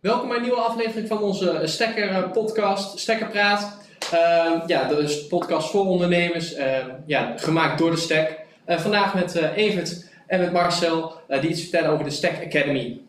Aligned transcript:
Welkom 0.00 0.28
bij 0.28 0.36
een 0.36 0.42
nieuwe 0.42 0.60
aflevering 0.60 1.08
van 1.08 1.22
onze 1.22 1.60
Stekker 1.64 2.08
eh, 2.08 2.30
podcast, 2.30 2.98
Stekker 2.98 3.28
Praat. 3.28 3.78
Uh, 4.14 4.62
ja, 4.66 4.88
dat 4.88 4.98
is 4.98 5.22
een 5.22 5.28
podcast 5.28 5.70
voor 5.70 5.86
ondernemers, 5.86 6.56
uh, 6.56 6.64
ja, 7.06 7.32
gemaakt 7.36 7.78
door 7.78 7.90
de 7.90 7.96
Stek. 7.96 8.40
Uh, 8.66 8.78
vandaag 8.78 9.14
met 9.14 9.34
Evert 9.34 10.10
en 10.26 10.40
met 10.40 10.52
Marcel, 10.52 11.12
die 11.28 11.50
iets 11.50 11.60
vertellen 11.60 11.90
over 11.90 12.04
de 12.04 12.10
Stek 12.10 12.44
Academy. 12.46 13.00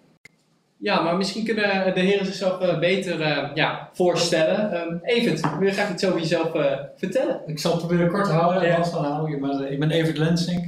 Ja, 0.78 1.02
maar 1.02 1.18
misschien 1.18 1.46
kunnen 1.46 1.94
de 1.94 2.00
heren 2.00 2.26
zichzelf 2.26 2.80
beter 2.80 3.20
ja, 3.54 3.90
voorstellen. 3.94 4.72
Ehm, 4.72 4.96
Evert, 5.04 5.58
wil 5.58 5.68
je 5.68 5.74
graag 5.74 5.92
iets 5.92 6.06
over 6.06 6.20
jezelf 6.20 6.52
vertellen? 6.96 7.42
Ik 7.46 7.60
zal 7.60 7.72
het 7.72 7.80
proberen 7.80 8.12
kort 8.12 8.26
te 8.26 8.32
houden, 8.32 8.68
ja. 8.68 9.68
ik 9.70 9.80
ben 9.80 9.92
Evert 9.92 10.18
Lensink. 10.18 10.66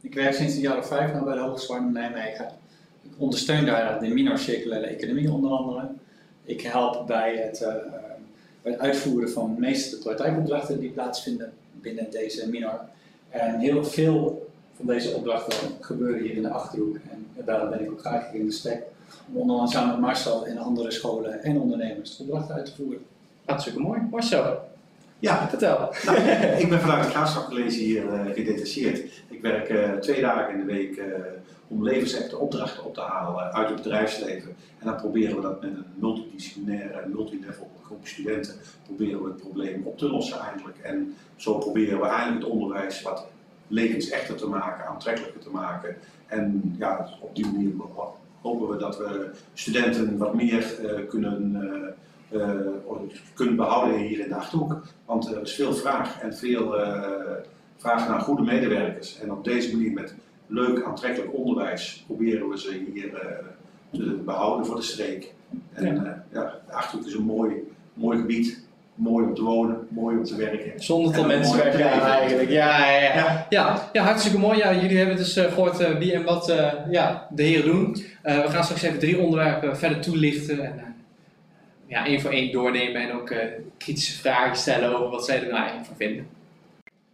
Ik 0.00 0.14
werk 0.14 0.34
sinds 0.34 0.54
de 0.54 0.60
jaren 0.60 0.86
vijf 0.86 1.12
nou 1.12 1.24
bij 1.24 1.34
de 1.34 1.40
Hogeschool 1.40 1.76
in 1.76 1.92
Nijmegen. 1.92 2.61
Ik 3.02 3.10
ondersteun 3.18 3.64
daar 3.64 4.00
de 4.00 4.08
minor 4.08 4.38
circulaire 4.38 4.86
economie 4.86 5.32
onder 5.32 5.50
andere. 5.50 5.88
Ik 6.44 6.60
help 6.60 7.06
bij 7.06 7.36
het, 7.36 7.58
bij 8.62 8.72
het 8.72 8.80
uitvoeren 8.80 9.30
van 9.30 9.54
de 9.54 9.60
meeste 9.60 9.98
praktijkopdrachten 9.98 10.80
die 10.80 10.90
plaatsvinden 10.90 11.52
binnen 11.80 12.10
deze 12.10 12.48
minor. 12.48 12.80
En 13.28 13.58
heel 13.58 13.84
veel 13.84 14.50
van 14.76 14.86
deze 14.86 15.14
opdrachten 15.14 15.68
gebeuren 15.80 16.22
hier 16.22 16.36
in 16.36 16.42
de 16.42 16.50
Achterhoek. 16.50 16.96
En 17.10 17.44
daarom 17.44 17.70
ben 17.70 17.80
ik 17.80 17.90
ook 17.90 18.00
graag 18.00 18.32
in 18.32 18.46
de 18.46 18.52
stek. 18.52 18.82
Om 19.28 19.36
onder 19.36 19.56
andere 19.56 19.72
samen 19.72 19.90
met 19.90 20.00
Marcel 20.00 20.46
en 20.46 20.58
andere 20.58 20.90
scholen 20.90 21.42
en 21.42 21.60
ondernemers 21.60 22.16
de 22.16 22.22
opdrachten 22.22 22.54
uit 22.54 22.64
te 22.64 22.72
voeren. 22.74 23.04
Hartstikke 23.44 23.80
mooi. 23.80 24.00
Marcel, 24.10 24.58
ja, 25.22 25.48
vertel. 25.48 25.92
Nou, 26.04 26.18
ik 26.62 26.68
ben 26.68 26.80
vanuit 26.80 27.04
het 27.04 27.12
Graafschapcollege 27.12 27.78
hier 27.78 28.04
uh, 28.04 28.34
gedetacheerd. 28.34 29.22
Ik 29.28 29.42
werk 29.42 29.70
uh, 29.70 29.92
twee 29.92 30.20
dagen 30.20 30.52
in 30.52 30.66
de 30.66 30.72
week 30.72 30.96
uh, 30.96 31.04
om 31.68 31.84
levensechte 31.84 32.38
opdrachten 32.38 32.84
op 32.84 32.94
te 32.94 33.00
halen 33.00 33.52
uit 33.52 33.68
het 33.68 33.76
bedrijfsleven. 33.76 34.56
En 34.78 34.86
dan 34.86 34.96
proberen 34.96 35.36
we 35.36 35.42
dat 35.42 35.60
met 35.60 35.70
een 35.70 35.84
multidisciplinaire, 35.94 37.08
multilevel 37.08 37.70
groep 37.84 38.06
studenten, 38.06 38.54
proberen 38.84 39.22
we 39.22 39.28
het 39.28 39.36
probleem 39.36 39.82
op 39.86 39.98
te 39.98 40.10
lossen 40.10 40.38
eigenlijk. 40.38 40.78
En 40.78 41.14
zo 41.36 41.58
proberen 41.58 42.00
we 42.00 42.06
eigenlijk 42.06 42.44
het 42.44 42.52
onderwijs 42.52 43.02
wat 43.02 43.26
levensechter 43.68 44.36
te 44.36 44.46
maken, 44.46 44.86
aantrekkelijker 44.86 45.40
te 45.40 45.50
maken. 45.50 45.96
En 46.26 46.74
ja, 46.78 47.08
op 47.20 47.34
die 47.34 47.46
manier 47.46 47.72
hopen 48.40 48.68
we 48.68 48.76
dat 48.76 48.98
we 48.98 49.30
studenten 49.52 50.18
wat 50.18 50.34
meer 50.34 50.64
kunnen 51.08 51.96
kunnen 53.34 53.56
behouden 53.56 53.98
hier 53.98 54.20
in 54.20 54.28
de 54.28 54.34
Achterhoek. 54.34 54.82
Want 55.04 55.34
er 55.34 55.42
is 55.42 55.54
veel 55.54 55.74
vraag 55.74 56.20
en 56.20 56.34
veel 56.34 56.80
uh, 56.80 57.02
vraag 57.76 58.08
naar 58.08 58.20
goede 58.20 58.42
medewerkers. 58.42 59.20
En 59.20 59.32
op 59.32 59.44
deze 59.44 59.76
manier 59.76 59.92
met 59.92 60.14
leuk, 60.46 60.84
aantrekkelijk 60.84 61.34
onderwijs 61.34 62.04
proberen 62.06 62.48
we 62.48 62.58
ze 62.58 62.84
hier 62.92 63.04
uh, 63.04 63.20
te 63.92 64.20
behouden 64.24 64.66
voor 64.66 64.76
de 64.76 64.82
streek. 64.82 65.32
En 65.72 65.94
ja. 65.94 66.24
ja, 66.32 66.58
de 66.66 66.72
Achterhoek 66.72 67.06
is 67.06 67.14
een 67.14 67.22
mooi, 67.22 67.54
mooi 67.94 68.18
gebied. 68.18 68.70
Mooi 68.94 69.26
om 69.26 69.34
te 69.34 69.42
wonen, 69.42 69.86
mooi 69.88 70.16
om 70.16 70.24
te 70.24 70.36
werken. 70.36 70.72
Zonder 70.82 71.14
tot 71.14 71.26
mensen 71.26 71.56
weggaan 71.56 72.00
eigenlijk. 72.00 72.50
Ja, 72.50 72.90
ja, 72.90 73.00
ja. 73.00 73.46
ja. 73.50 73.88
ja, 73.92 74.02
hartstikke 74.02 74.38
mooi. 74.38 74.58
Ja, 74.58 74.74
jullie 74.74 74.96
hebben 74.96 75.16
dus 75.16 75.32
gehoord 75.32 75.98
wie 75.98 76.12
en 76.12 76.24
wat 76.24 76.54
ja, 76.90 77.28
de 77.30 77.42
heren 77.42 77.64
doen. 77.64 77.92
we 78.22 78.44
gaan 78.48 78.64
straks 78.64 78.82
even 78.82 78.98
drie 78.98 79.18
onderwerpen 79.18 79.76
verder 79.76 80.00
toelichten. 80.00 80.64
En, 80.64 80.91
ja, 81.92 82.06
één 82.06 82.20
voor 82.20 82.30
één 82.30 82.52
doornemen 82.52 83.02
en 83.02 83.12
ook 83.12 83.30
uh, 83.30 83.38
kritische 83.78 84.18
vragen 84.18 84.56
stellen 84.56 84.96
over 84.96 85.10
wat 85.10 85.24
zij 85.24 85.36
er 85.36 85.42
nou 85.42 85.56
eigenlijk 85.56 85.86
van 85.86 85.96
vinden. 85.96 86.26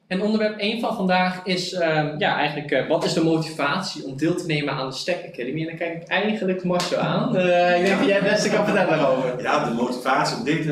En 0.06 0.22
onderwerp 0.22 0.58
1 0.58 0.80
van 0.80 0.96
vandaag 0.96 1.40
is 1.44 1.72
uh, 1.72 1.80
ja, 2.18 2.36
eigenlijk 2.36 2.70
uh, 2.70 2.88
wat 2.88 3.04
is 3.04 3.12
de 3.12 3.24
motivatie 3.24 4.04
om 4.04 4.16
deel 4.16 4.34
te 4.34 4.46
nemen 4.46 4.74
aan 4.74 4.88
de 4.88 4.94
Stack 4.94 5.24
Academy? 5.32 5.60
En 5.60 5.66
dan 5.66 5.76
kijk 5.76 6.02
ik 6.02 6.08
eigenlijk 6.08 6.64
Marcel 6.64 6.98
aan. 6.98 7.36
Uh, 7.36 7.78
ik 7.78 7.84
denk 7.84 7.98
dat 7.98 8.08
jij 8.08 8.16
het 8.16 8.30
beste 8.30 8.48
kan 8.48 8.64
vertellen 8.64 8.98
daarover. 8.98 9.42
Ja, 9.42 9.64
de 9.64 9.74
motivatie 9.74 10.36
om 10.36 10.44
dit, 10.44 10.66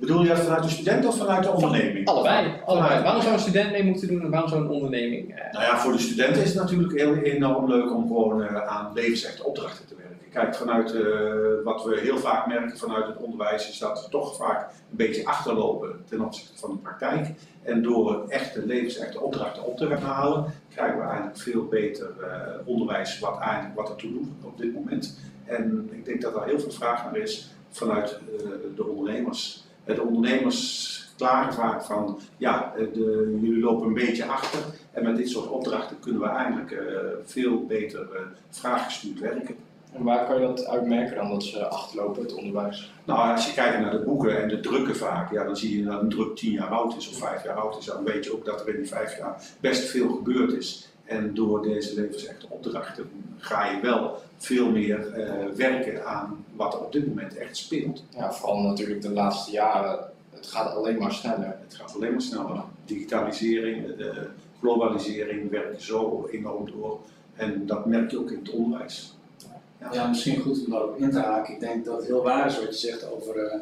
bedoel 0.00 0.22
je 0.22 0.28
dat 0.28 0.38
vanuit 0.38 0.62
de 0.62 0.68
student 0.68 1.06
of 1.06 1.16
vanuit 1.16 1.42
de 1.42 1.50
onderneming? 1.50 2.08
Allebei. 2.08 2.52
allebei. 2.64 3.02
Waarom 3.02 3.22
zou 3.22 3.34
een 3.34 3.40
student 3.40 3.70
mee 3.70 3.84
moeten 3.84 4.08
doen 4.08 4.22
en 4.22 4.30
waarom 4.30 4.48
zou 4.48 4.60
een 4.62 4.70
onderneming? 4.70 5.34
Nou 5.52 5.64
ja, 5.64 5.78
voor 5.78 5.92
de 5.92 5.98
studenten 5.98 6.42
is 6.42 6.48
het 6.48 6.62
natuurlijk 6.62 6.98
heel 6.98 7.16
enorm 7.16 7.68
leuk 7.68 7.94
om 7.94 8.06
gewoon 8.06 8.48
aan 8.48 8.90
levensechte 8.94 9.44
opdrachten 9.44 9.86
te 9.86 9.94
werken. 9.94 10.05
Kijk, 10.36 10.54
vanuit 10.54 10.94
uh, 10.94 11.02
wat 11.64 11.84
we 11.84 12.00
heel 12.00 12.18
vaak 12.18 12.46
merken 12.46 12.78
vanuit 12.78 13.06
het 13.06 13.16
onderwijs 13.16 13.68
is 13.68 13.78
dat 13.78 14.04
we 14.04 14.10
toch 14.10 14.36
vaak 14.36 14.70
een 14.90 14.96
beetje 14.96 15.26
achterlopen 15.26 16.04
ten 16.08 16.20
opzichte 16.20 16.58
van 16.58 16.70
de 16.70 16.76
praktijk. 16.76 17.28
En 17.62 17.82
door 17.82 18.24
echte 18.28 18.66
levensechte 18.66 19.20
opdrachten 19.20 19.64
op 19.64 19.76
te 19.76 19.86
gaan 19.86 20.02
halen, 20.02 20.52
krijgen 20.74 20.98
we 20.98 21.04
eigenlijk 21.04 21.38
veel 21.38 21.64
beter 21.64 22.10
uh, 22.20 22.26
onderwijs 22.64 23.18
wat, 23.18 23.38
eigenlijk, 23.40 23.74
wat 23.74 23.88
ertoe 23.88 24.12
doet 24.12 24.28
op 24.42 24.58
dit 24.58 24.74
moment. 24.74 25.18
En 25.44 25.88
ik 25.92 26.04
denk 26.04 26.22
dat 26.22 26.34
er 26.34 26.44
heel 26.44 26.60
veel 26.60 26.70
vraag 26.70 27.04
naar 27.04 27.16
is 27.16 27.54
vanuit 27.70 28.18
uh, 28.32 28.48
de 28.76 28.86
ondernemers. 28.86 29.64
De 29.84 30.02
ondernemers 30.02 31.08
klagen 31.16 31.52
vaak 31.52 31.84
van, 31.84 32.18
ja, 32.36 32.72
de, 32.76 33.38
jullie 33.40 33.62
lopen 33.62 33.86
een 33.86 33.94
beetje 33.94 34.26
achter. 34.26 34.60
En 34.92 35.04
met 35.04 35.16
dit 35.16 35.28
soort 35.28 35.48
opdrachten 35.48 35.98
kunnen 36.00 36.20
we 36.20 36.28
eigenlijk 36.28 36.82
veel 37.24 37.66
beter 37.66 38.08
vraaggestuurd 38.50 39.18
werken. 39.18 39.56
En 39.96 40.04
waar 40.04 40.26
kan 40.26 40.40
je 40.40 40.46
dat 40.46 40.66
uitmerken 40.66 41.16
dan 41.16 41.30
dat 41.30 41.42
ze 41.42 41.66
achterlopen, 41.66 42.22
het 42.22 42.34
onderwijs? 42.34 42.92
Nou, 43.04 43.32
als 43.32 43.46
je 43.46 43.54
kijkt 43.54 43.80
naar 43.80 43.90
de 43.90 44.04
boeken 44.04 44.42
en 44.42 44.48
de 44.48 44.60
drukken 44.60 44.96
vaak, 44.96 45.32
ja, 45.32 45.44
dan 45.44 45.56
zie 45.56 45.78
je 45.78 45.84
dat 45.84 46.02
een 46.02 46.08
druk 46.08 46.36
tien 46.36 46.52
jaar 46.52 46.68
oud 46.68 46.96
is 46.96 47.08
of 47.08 47.18
vijf 47.18 47.44
jaar 47.44 47.56
oud 47.56 47.78
is. 47.78 47.84
Dan 47.84 48.04
weet 48.04 48.24
je 48.24 48.32
ook 48.32 48.44
dat 48.44 48.60
er 48.60 48.68
in 48.68 48.76
die 48.76 48.88
vijf 48.88 49.18
jaar 49.18 49.42
best 49.60 49.88
veel 49.88 50.08
gebeurd 50.08 50.52
is. 50.52 50.88
En 51.04 51.34
door 51.34 51.62
deze 51.62 52.00
levensechte 52.00 52.46
opdrachten 52.48 53.10
ga 53.38 53.70
je 53.70 53.80
wel 53.80 54.22
veel 54.36 54.70
meer 54.70 55.18
uh, 55.18 55.54
werken 55.54 56.06
aan 56.06 56.44
wat 56.56 56.74
er 56.74 56.80
op 56.80 56.92
dit 56.92 57.06
moment 57.06 57.36
echt 57.36 57.56
speelt. 57.56 58.04
Ja, 58.16 58.32
vooral 58.32 58.60
natuurlijk 58.62 59.02
de 59.02 59.10
laatste 59.10 59.50
jaren. 59.50 59.98
Het 60.30 60.46
gaat 60.46 60.74
alleen 60.74 60.98
maar 60.98 61.12
sneller. 61.12 61.56
Het 61.64 61.74
gaat 61.74 61.94
alleen 61.94 62.12
maar 62.12 62.22
sneller. 62.22 62.62
Digitalisering, 62.84 63.96
de 63.96 64.28
globalisering 64.60 65.50
werkt 65.50 65.82
zo 65.82 66.28
enorm 66.30 66.70
door. 66.70 67.00
En 67.34 67.66
dat 67.66 67.86
merk 67.86 68.10
je 68.10 68.18
ook 68.18 68.30
in 68.30 68.38
het 68.38 68.50
onderwijs. 68.50 69.15
Ja, 69.92 70.08
misschien 70.08 70.40
goed 70.40 70.64
om 70.64 70.70
daar 70.70 70.82
ook 70.82 70.98
in 70.98 71.10
te 71.10 71.18
haken. 71.18 71.54
Ik 71.54 71.60
denk 71.60 71.84
dat 71.84 71.96
het 71.96 72.06
heel 72.06 72.22
waar 72.22 72.46
is 72.46 72.58
wat 72.58 72.80
je 72.80 72.86
zegt 72.86 73.10
over 73.12 73.36
uh, 73.36 73.60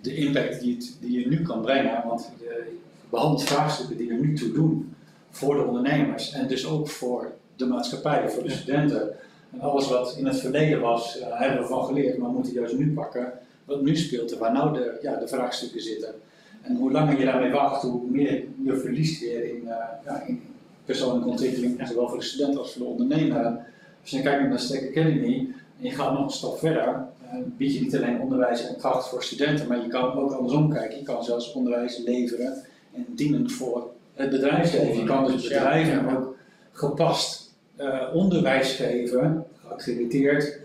de 0.00 0.14
impact 0.14 0.60
die, 0.60 0.74
het, 0.74 0.96
die 1.00 1.20
je 1.20 1.28
nu 1.28 1.42
kan 1.42 1.60
brengen. 1.60 2.02
Want 2.06 2.30
je 2.38 2.76
behandelt 3.10 3.42
vraagstukken 3.42 3.96
die 3.96 4.10
er 4.10 4.18
nu 4.18 4.34
toe 4.36 4.52
doen 4.52 4.94
voor 5.30 5.54
de 5.54 5.62
ondernemers 5.62 6.32
en 6.32 6.48
dus 6.48 6.66
ook 6.66 6.88
voor 6.88 7.32
de 7.56 7.66
maatschappij, 7.66 8.30
voor 8.30 8.42
de 8.42 8.50
studenten. 8.50 9.14
En 9.52 9.60
alles 9.60 9.88
wat 9.88 10.16
in 10.18 10.26
het 10.26 10.40
verleden 10.40 10.80
was, 10.80 11.18
uh, 11.18 11.24
hebben 11.28 11.60
we 11.60 11.66
van 11.66 11.84
geleerd, 11.84 12.18
maar 12.18 12.28
we 12.28 12.34
moeten 12.34 12.52
juist 12.52 12.78
nu 12.78 12.92
pakken 12.92 13.32
wat 13.64 13.82
nu 13.82 13.96
speelt 13.96 14.32
en 14.32 14.38
waar 14.38 14.52
nou 14.52 14.72
de, 14.72 14.98
ja, 15.02 15.16
de 15.16 15.28
vraagstukken 15.28 15.80
zitten. 15.80 16.14
En 16.62 16.76
hoe 16.76 16.92
langer 16.92 17.18
je 17.18 17.24
daarmee 17.24 17.50
wacht, 17.50 17.82
hoe 17.82 18.10
meer 18.10 18.44
je 18.64 18.76
verliest 18.76 19.20
weer 19.20 19.44
in, 19.44 19.62
uh, 19.64 19.74
ja, 20.04 20.22
in 20.26 20.42
persoonlijke 20.84 21.28
ontwikkeling, 21.28 21.88
zowel 21.88 22.08
voor 22.08 22.18
de 22.18 22.24
student 22.24 22.58
als 22.58 22.72
voor 22.72 22.82
de 22.82 22.88
ondernemer. 22.88 23.68
Als 24.00 24.10
je 24.10 24.22
kijkt 24.22 24.40
naar 24.40 24.50
de 24.50 24.58
Stack 24.58 24.88
Academy 24.88 25.54
en 25.78 25.86
je 25.86 25.90
gaat 25.90 26.12
nog 26.12 26.24
een 26.24 26.30
stap 26.30 26.58
verder, 26.58 27.06
uh, 27.24 27.30
bied 27.56 27.74
je 27.74 27.80
niet 27.80 27.96
alleen 27.96 28.20
onderwijs 28.20 28.66
en 28.66 28.76
kracht 28.76 29.08
voor 29.08 29.22
studenten, 29.22 29.66
maar 29.66 29.82
je 29.82 29.88
kan 29.88 30.12
ook 30.12 30.32
andersom 30.32 30.70
kijken. 30.70 30.98
Je 30.98 31.04
kan 31.04 31.24
zelfs 31.24 31.52
onderwijs 31.52 31.98
leveren 32.04 32.62
en 32.94 33.06
dienen 33.08 33.50
voor 33.50 33.90
het 34.14 34.30
bedrijfsleven. 34.30 34.96
Je 34.96 35.04
kan 35.04 35.26
dus 35.26 35.42
bedrijven 35.42 36.16
ook 36.16 36.36
gepast 36.72 37.54
uh, 37.78 38.02
onderwijs 38.14 38.72
geven, 38.72 39.44
geaccrediteerd, 39.66 40.58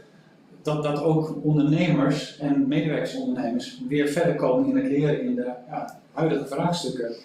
dat, 0.62 0.84
dat 0.84 1.02
ook 1.02 1.35
ondernemers 1.44 2.38
en 2.40 2.67
medewerkersondernemers 2.67 3.81
weer 3.88 4.07
verder 4.07 4.35
komen 4.35 4.69
in 4.69 4.75
het 4.75 4.91
leren 4.91 5.22
in 5.22 5.35
de 5.35 5.52
ja, 5.69 6.00
huidige 6.12 6.46
vraagstukken. 6.46 7.16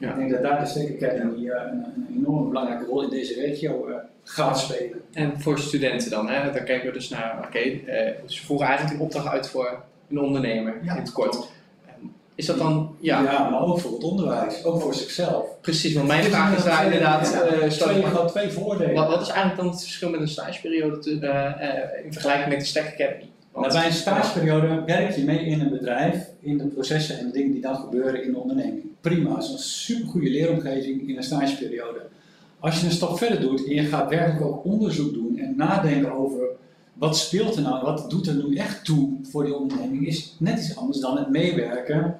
Ja. 0.00 0.10
Ik 0.10 0.16
denk 0.16 0.30
dat 0.30 0.42
daar 0.42 0.60
de 0.60 0.66
Stack 0.66 1.02
Academy 1.02 1.44
uh, 1.44 1.54
een, 1.72 1.84
een 1.94 2.16
enorm 2.16 2.48
belangrijke 2.48 2.84
rol 2.84 3.02
in 3.02 3.10
deze 3.10 3.34
regio 3.34 3.88
gaat 4.24 4.58
spelen. 4.58 5.00
En 5.12 5.40
voor 5.40 5.58
studenten 5.58 6.10
dan, 6.10 6.28
hè? 6.28 6.52
dan 6.52 6.64
kijken 6.64 6.86
we 6.86 6.92
dus 6.92 7.08
naar, 7.08 7.36
oké, 7.38 7.46
okay, 7.46 7.84
uh, 7.86 8.12
ze 8.26 8.44
voeren 8.44 8.66
eigenlijk 8.66 8.96
een 8.96 9.04
opdracht 9.04 9.26
uit 9.26 9.48
voor 9.48 9.82
een 10.10 10.18
ondernemer 10.18 10.74
in 10.82 10.88
het 10.88 11.12
kort. 11.12 11.34
Ehm, 11.34 12.06
is 12.34 12.46
dat 12.46 12.58
dan, 12.58 12.96
ja. 13.00 13.22
ja, 13.22 13.48
maar 13.48 13.62
ook 13.62 13.80
voor 13.80 13.92
het 13.92 14.04
onderwijs, 14.04 14.64
ook 14.64 14.80
voor 14.80 14.94
zichzelf. 14.94 15.60
Precies, 15.60 15.94
want 15.94 16.06
mijn 16.06 16.24
vraag 16.24 16.56
is 16.56 16.64
daar 16.64 16.84
inderdaad. 16.84 17.32
Ja, 17.32 17.64
uh, 17.64 17.68
twee, 17.68 18.24
twee 18.26 18.50
voordelen. 18.50 18.94
Wat, 18.94 19.08
wat, 19.08 19.20
is 19.20 19.28
eigenlijk 19.28 19.60
dan 19.60 19.70
het 19.70 19.82
verschil 19.82 20.10
met 20.10 20.20
een 20.20 20.28
stageperiode 20.28 20.98
te, 20.98 21.10
uh, 21.10 22.04
in 22.04 22.12
vergelijking 22.12 22.48
met 22.48 22.60
de 22.60 22.66
Stack 22.66 22.86
Academy? 22.86 23.28
Nou, 23.54 23.72
bij 23.72 23.86
een 23.86 23.92
stageperiode 23.92 24.82
werk 24.86 25.16
je 25.16 25.24
mee 25.24 25.44
in 25.44 25.60
een 25.60 25.70
bedrijf, 25.70 26.28
in 26.40 26.58
de 26.58 26.66
processen 26.66 27.18
en 27.18 27.26
de 27.26 27.32
dingen 27.32 27.52
die 27.52 27.60
dan 27.60 27.76
gebeuren 27.76 28.24
in 28.24 28.32
de 28.32 28.38
onderneming. 28.38 28.84
Prima, 29.00 29.34
het 29.34 29.44
is 29.44 29.50
een 29.50 29.58
supergoeie 29.58 30.30
leeromgeving 30.30 31.08
in 31.08 31.16
een 31.16 31.22
stageperiode. 31.22 32.06
Als 32.58 32.80
je 32.80 32.86
een 32.86 32.92
stap 32.92 33.18
verder 33.18 33.40
doet 33.40 33.64
en 33.66 33.74
je 33.74 33.82
gaat 33.82 34.10
werkelijk 34.10 34.44
ook 34.44 34.64
onderzoek 34.64 35.12
doen 35.12 35.38
en 35.38 35.54
nadenken 35.56 36.12
over 36.12 36.40
wat 36.92 37.16
speelt 37.16 37.56
er 37.56 37.62
nou, 37.62 37.84
wat 37.84 38.10
doet 38.10 38.26
er 38.26 38.34
nu 38.34 38.56
echt 38.56 38.84
toe 38.84 39.10
voor 39.22 39.44
die 39.44 39.56
onderneming, 39.56 40.06
is 40.06 40.36
net 40.38 40.58
iets 40.58 40.76
anders 40.76 41.00
dan 41.00 41.16
het 41.16 41.30
meewerken 41.30 42.18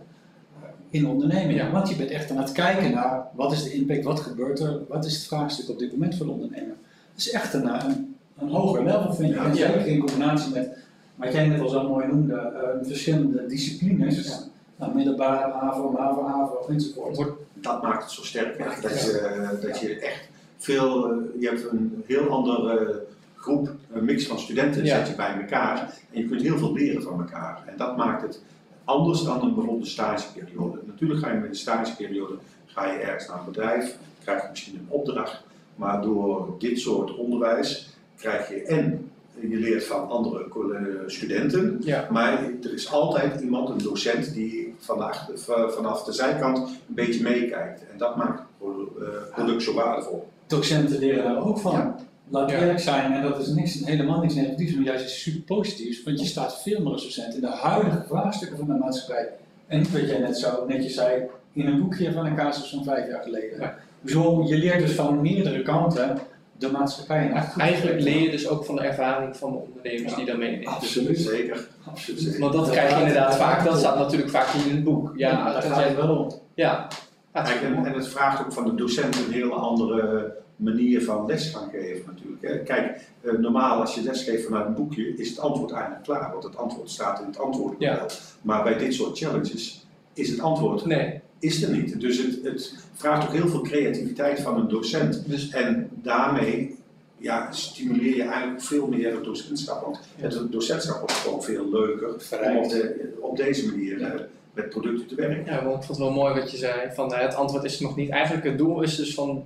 in 0.90 1.06
onderneming. 1.06 1.70
Want 1.70 1.88
je 1.88 1.96
bent 1.96 2.10
echt 2.10 2.30
aan 2.30 2.36
het 2.36 2.52
kijken 2.52 2.90
naar 2.90 3.26
wat 3.34 3.52
is 3.52 3.62
de 3.62 3.72
impact, 3.72 4.04
wat 4.04 4.20
gebeurt 4.20 4.60
er, 4.60 4.80
wat 4.88 5.04
is 5.04 5.14
het 5.14 5.26
vraagstuk 5.26 5.68
op 5.68 5.78
dit 5.78 5.92
moment 5.92 6.16
voor 6.16 6.26
de 6.26 6.32
ondernemer. 6.32 6.76
Dat 7.14 7.24
is 7.24 7.30
echt 7.30 7.54
een, 7.54 7.84
een, 7.84 8.16
een 8.38 8.48
hoger 8.48 8.84
level 8.84 9.14
vind 9.14 9.34
ik. 9.34 9.44
En 9.44 9.56
zeker 9.56 9.86
in 9.86 9.98
combinatie 9.98 10.52
met 10.52 10.76
wat 11.20 11.32
jij 11.32 11.46
net 11.48 11.60
al 11.60 11.68
zo 11.68 11.88
mooi 11.88 12.06
noemde, 12.06 12.34
eh, 12.34 12.86
verschillende 12.86 13.46
disciplines, 13.46 14.26
Ja. 14.26 14.38
nou, 14.76 14.94
middelbare 14.94 15.52
AVO, 15.52 15.90
MAVO, 15.90 16.22
AVO 16.26 16.66
enzovoort. 16.68 17.30
Dat 17.54 17.82
maakt 17.82 18.02
het 18.02 18.12
zo 18.12 18.22
sterk. 18.22 18.58
Ja, 18.58 18.80
dat, 18.80 19.00
je, 19.00 19.18
eh, 19.18 19.62
dat 19.62 19.80
je 19.80 19.98
echt 19.98 20.28
veel, 20.58 21.10
eh, 21.10 21.16
je 21.38 21.46
hebt 21.46 21.70
een 21.70 22.02
heel 22.06 22.28
andere 22.28 23.04
groep, 23.36 23.70
een 23.92 24.04
mix 24.04 24.26
van 24.26 24.38
studenten 24.38 24.86
zet 24.86 25.08
je 25.08 25.14
bij 25.14 25.40
elkaar 25.40 25.78
en 26.12 26.20
je 26.20 26.28
kunt 26.28 26.42
heel 26.42 26.58
veel 26.58 26.72
leren 26.72 27.02
van 27.02 27.20
elkaar. 27.20 27.62
En 27.66 27.74
dat 27.76 27.96
maakt 27.96 28.22
het 28.22 28.42
anders 28.84 29.22
dan 29.22 29.42
een 29.42 29.54
bijvoorbeeld 29.54 29.88
stageperiode. 29.88 30.78
Natuurlijk 30.86 31.20
ga 31.20 31.32
je 31.32 31.38
met 31.38 31.48
een 31.48 31.56
stageperiode 31.56 32.34
ga 32.66 32.92
je 32.92 32.98
ergens 32.98 33.28
naar 33.28 33.38
een 33.38 33.44
bedrijf, 33.44 33.96
krijg 34.24 34.42
je 34.42 34.48
misschien 34.50 34.74
een 34.74 34.86
opdracht, 34.88 35.42
maar 35.74 36.02
door 36.02 36.54
dit 36.58 36.78
soort 36.78 37.16
onderwijs 37.16 37.88
krijg 38.16 38.48
je 38.48 38.62
en 38.62 39.10
je 39.40 39.56
leert 39.56 39.84
van 39.84 40.08
andere 40.08 40.48
colle- 40.48 41.02
studenten, 41.06 41.76
Ja. 41.80 42.08
maar 42.10 42.42
er 42.62 42.72
is 42.74 42.92
altijd 42.92 43.40
iemand, 43.40 43.68
een 43.68 43.78
docent, 43.82 44.34
die 44.34 44.74
van 44.78 44.98
de 44.98 45.68
vanaf 45.72 46.04
de 46.04 46.12
zijkant 46.12 46.58
een 46.58 46.94
beetje 46.94 47.22
meekijkt. 47.22 47.80
En 47.92 47.98
dat 47.98 48.16
maakt 48.16 48.40
het 48.58 48.68
eh, 49.00 49.34
product 49.34 49.62
zo 49.62 49.74
waardevol. 49.74 50.28
Docenten 50.46 50.98
leren 50.98 51.24
daar 51.24 51.44
ook 51.46 51.58
van. 51.58 51.72
Ja. 51.72 51.96
Laat 52.28 52.50
Ja. 52.50 52.58
eerlijk 52.60 52.78
zijn, 52.78 53.12
en 53.12 53.22
dat 53.22 53.38
is 53.40 53.46
niks, 53.48 53.84
helemaal 53.84 54.20
niks 54.20 54.34
negatiefs, 54.34 54.74
maar 54.74 54.84
juist 54.84 55.04
iets 55.04 55.22
super 55.22 55.40
positiefs, 55.56 56.02
want 56.02 56.20
je 56.20 56.26
staat 56.26 56.62
veel 56.62 56.80
meer 56.82 56.92
als 56.92 57.02
docent 57.02 57.34
in 57.34 57.40
de 57.40 57.46
huidige 57.46 58.02
vraagstukken 58.08 58.56
van 58.58 58.66
de 58.66 58.72
maatschappij. 58.74 59.28
En 59.66 59.92
wat 59.92 60.08
jij 60.08 60.18
net 60.18 60.38
zo 60.38 60.64
netjes 60.68 60.94
zei, 60.94 61.22
in 61.52 61.66
een 61.66 61.80
boekje 61.80 62.12
van 62.12 62.26
een 62.26 62.36
casus 62.36 62.70
van 62.70 62.84
vijf 62.84 63.08
jaar 63.08 63.22
geleden. 63.22 63.60
Ja. 63.60 63.76
Zo, 64.04 64.42
je 64.46 64.56
leert 64.58 64.80
dus 64.80 64.92
van 64.92 65.20
meerdere 65.20 65.62
kanten 65.62 66.18
de 66.60 66.70
maatschappij 66.70 67.24
in. 67.26 67.32
Eigenlijk 67.60 68.00
leer 68.00 68.20
je 68.22 68.30
dus 68.30 68.48
ook 68.48 68.64
van 68.64 68.74
de 68.76 68.80
ervaring 68.82 69.36
van 69.36 69.52
de 69.52 69.58
ondernemers 69.58 70.10
Ja. 70.10 70.16
die 70.16 70.26
daarmee 70.26 70.50
nemen. 70.50 70.66
Absoluut. 70.72 71.18
Zeker. 71.18 71.68
Absoluut. 71.84 72.20
zeker. 72.20 72.40
Want 72.40 72.52
dat 72.52 72.64
Dat 72.64 72.74
krijg 72.74 72.90
je 72.94 72.98
inderdaad 73.00 73.36
vaak, 73.36 73.64
dat 73.64 73.78
staat 73.78 73.98
natuurlijk 73.98 74.30
vaak 74.30 74.46
in 74.52 74.74
het 74.74 74.84
boek. 74.84 75.12
Ja, 75.16 75.52
dat 75.52 75.64
gaat 75.64 75.84
het 75.84 75.96
wel 75.96 76.16
om. 76.16 76.32
ja. 76.54 76.88
En, 77.32 77.84
en 77.84 77.92
het 77.94 78.08
vraagt 78.08 78.40
ook 78.44 78.52
van 78.52 78.64
de 78.64 78.74
docent 78.74 79.16
een 79.16 79.32
hele 79.32 79.52
andere 79.52 80.32
manier 80.56 81.04
van 81.04 81.26
les 81.26 81.50
gaan 81.50 81.68
geven 81.70 82.02
natuurlijk. 82.06 82.42
Hè. 82.42 82.58
Kijk, 82.58 83.00
eh, 83.20 83.32
normaal 83.32 83.80
als 83.80 83.94
je 83.94 84.02
les 84.02 84.22
geeft 84.22 84.44
vanuit 84.44 84.66
een 84.66 84.74
boekje 84.74 85.16
is 85.16 85.28
het 85.28 85.38
antwoord 85.40 85.72
eigenlijk 85.72 86.02
klaar, 86.04 86.30
want 86.32 86.44
het 86.44 86.56
antwoord 86.56 86.90
staat 86.90 87.20
in 87.20 87.26
het 87.26 87.38
antwoordmodel. 87.38 87.88
Ja. 87.88 88.06
Maar 88.42 88.62
bij 88.62 88.78
dit 88.78 88.94
soort 88.94 89.18
challenges 89.18 89.86
is 90.14 90.30
het 90.30 90.40
antwoord 90.40 90.84
Nee, 90.84 91.19
is 91.40 91.62
er 91.62 91.76
niet. 91.76 92.00
Dus 92.00 92.18
het, 92.18 92.38
het 92.42 92.74
vraagt 92.94 93.28
ook 93.28 93.34
heel 93.34 93.48
veel 93.48 93.62
creativiteit 93.62 94.40
van 94.40 94.60
een 94.60 94.68
docent. 94.68 95.28
dus 95.28 95.50
En 95.50 95.88
daarmee 96.02 96.78
ja, 97.16 97.52
stimuleer 97.52 98.16
je 98.16 98.22
eigenlijk 98.22 98.62
veel 98.62 98.86
meer 98.86 99.14
het 99.14 99.24
docentschap. 99.24 99.82
Want 99.82 100.00
het 100.16 100.52
docentschap 100.52 100.98
wordt 100.98 101.12
gewoon 101.12 101.42
veel 101.42 101.70
leuker 101.70 102.08
om 102.08 102.56
op, 102.56 102.68
de, 102.68 103.12
op 103.20 103.36
deze 103.36 103.66
manier 103.66 104.02
eh, 104.02 104.20
met 104.54 104.68
producten 104.68 105.06
te 105.06 105.14
werken. 105.14 105.44
Ja, 105.44 105.64
want 105.64 105.76
ik 105.76 105.82
vond 105.82 105.98
het 105.98 105.98
wel 105.98 106.10
mooi 106.10 106.34
wat 106.40 106.50
je 106.50 106.56
zei. 106.56 106.90
Van, 106.94 107.14
eh, 107.14 107.20
het 107.20 107.34
antwoord 107.34 107.64
is 107.64 107.76
er 107.76 107.82
nog 107.82 107.96
niet. 107.96 108.10
Eigenlijk 108.10 108.44
het 108.46 108.58
doel 108.58 108.82
is 108.82 108.96
dus 108.96 109.14
van, 109.14 109.44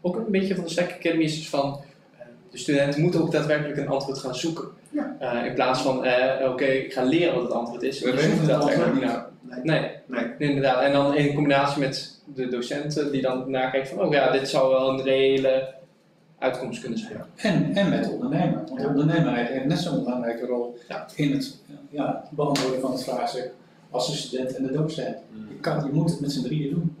ook 0.00 0.16
een 0.16 0.30
beetje 0.30 0.54
van 0.54 0.64
de 0.64 0.70
Stack 0.70 0.90
Academy 0.90 1.22
is 1.22 1.36
dus 1.36 1.48
van, 1.48 1.80
de 2.56 2.62
studenten 2.62 3.00
moeten 3.00 3.20
ook 3.20 3.32
daadwerkelijk 3.32 3.78
een 3.78 3.88
antwoord 3.88 4.18
gaan 4.18 4.34
zoeken. 4.34 4.64
Ja. 4.90 5.16
Eh, 5.18 5.46
in 5.46 5.54
plaats 5.54 5.80
van, 5.82 6.04
eh, 6.04 6.50
oké, 6.50 6.64
ik 6.64 6.92
ga 6.92 7.02
leren 7.02 7.34
wat 7.34 7.42
het 7.42 7.52
antwoord 7.52 7.82
is. 7.82 8.00
We 8.00 8.10
weten 8.14 8.38
het 8.38 8.46
daadwerkelijk 8.46 9.00
naar- 9.04 9.26
Nee, 9.40 9.60
Nee, 9.62 9.90
nee. 10.06 10.26
nee, 10.38 10.48
inderdaad. 10.48 10.82
En 10.82 10.92
dan 10.92 11.14
in 11.16 11.34
combinatie 11.34 11.80
met 11.80 12.18
de 12.34 12.48
docenten 12.48 13.12
die 13.12 13.22
dan 13.22 13.50
nakijken 13.50 13.88
van, 13.96 14.06
oh 14.06 14.12
ja, 14.12 14.30
dit 14.32 14.48
zou 14.48 14.70
wel 14.70 14.88
een 14.90 15.02
reële 15.02 15.74
uitkomst 16.38 16.80
kunnen 16.80 16.98
zijn. 16.98 17.20
En, 17.36 17.74
en 17.74 17.88
met 17.88 18.04
de 18.04 18.10
ondernemer. 18.10 18.62
Want 18.68 18.80
de 18.80 18.86
ondernemer 18.88 19.34
heeft 19.34 19.64
net 19.64 19.78
zo'n 19.78 20.04
belangrijke 20.04 20.46
rol 20.46 20.78
Ja. 20.88 21.06
in 21.14 21.32
het 21.32 21.56
ja, 21.90 22.24
beantwoorden 22.30 22.80
van 22.80 22.92
het 22.92 23.04
vraagstuk 23.04 23.50
als 23.90 24.10
de 24.10 24.16
student 24.16 24.56
en 24.56 24.62
de 24.66 24.72
docent. 24.72 25.16
Je, 25.48 25.54
kan, 25.60 25.84
je 25.84 25.90
moet 25.92 26.10
het 26.10 26.20
met 26.20 26.32
z'n 26.32 26.42
drieën 26.42 26.70
doen. 26.70 26.96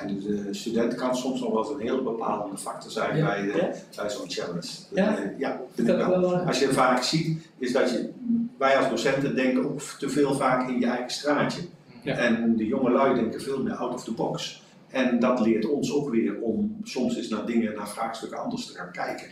En 0.00 0.20
de 0.20 0.48
student 0.50 0.94
kan 0.94 1.16
soms 1.16 1.40
nog 1.40 1.50
wel 1.50 1.58
eens 1.58 1.72
een 1.74 1.80
hele 1.80 2.02
bepalende 2.02 2.56
factor 2.58 2.90
zijn 2.90 3.16
Ja. 3.16 3.24
bij, 3.26 3.44
Ja. 3.46 3.70
bij 3.96 4.10
zo'n 4.10 4.30
challenge. 4.30 4.68
Ja? 4.94 5.16
Eh, 5.18 5.38
ja, 5.38 5.60
vind 5.74 5.88
ik 5.88 5.96
Dat 5.98 6.06
wel. 6.08 6.20
wel, 6.20 6.34
eh, 6.40 6.46
Als 6.46 6.58
je 6.58 6.68
vaak 6.72 7.02
ziet, 7.02 7.46
is 7.58 7.72
dat 7.72 7.90
je, 7.90 8.10
wij 8.58 8.76
als 8.78 8.88
docenten 8.88 9.34
denken 9.34 9.64
ook 9.64 9.80
te 9.80 10.08
veel 10.08 10.34
vaak 10.34 10.68
in 10.68 10.80
je 10.80 10.86
eigen 10.86 11.10
straatje. 11.10 11.60
En 12.04 12.56
de 12.56 12.66
jonge 12.66 12.90
lui 12.90 13.14
denken 13.14 13.40
veel 13.40 13.62
meer 13.62 13.74
out 13.74 13.94
of 13.94 14.04
the 14.04 14.12
box. 14.12 14.62
En 14.90 15.18
dat 15.18 15.40
leert 15.40 15.66
ons 15.68 15.92
ook 15.92 16.10
weer 16.10 16.40
om 16.40 16.76
soms 16.82 17.16
eens 17.16 17.28
naar 17.28 17.46
dingen, 17.46 17.74
naar 17.74 17.88
vraagstukken 17.88 18.38
anders 18.38 18.66
te 18.66 18.74
gaan 18.74 18.90
kijken. 18.92 19.26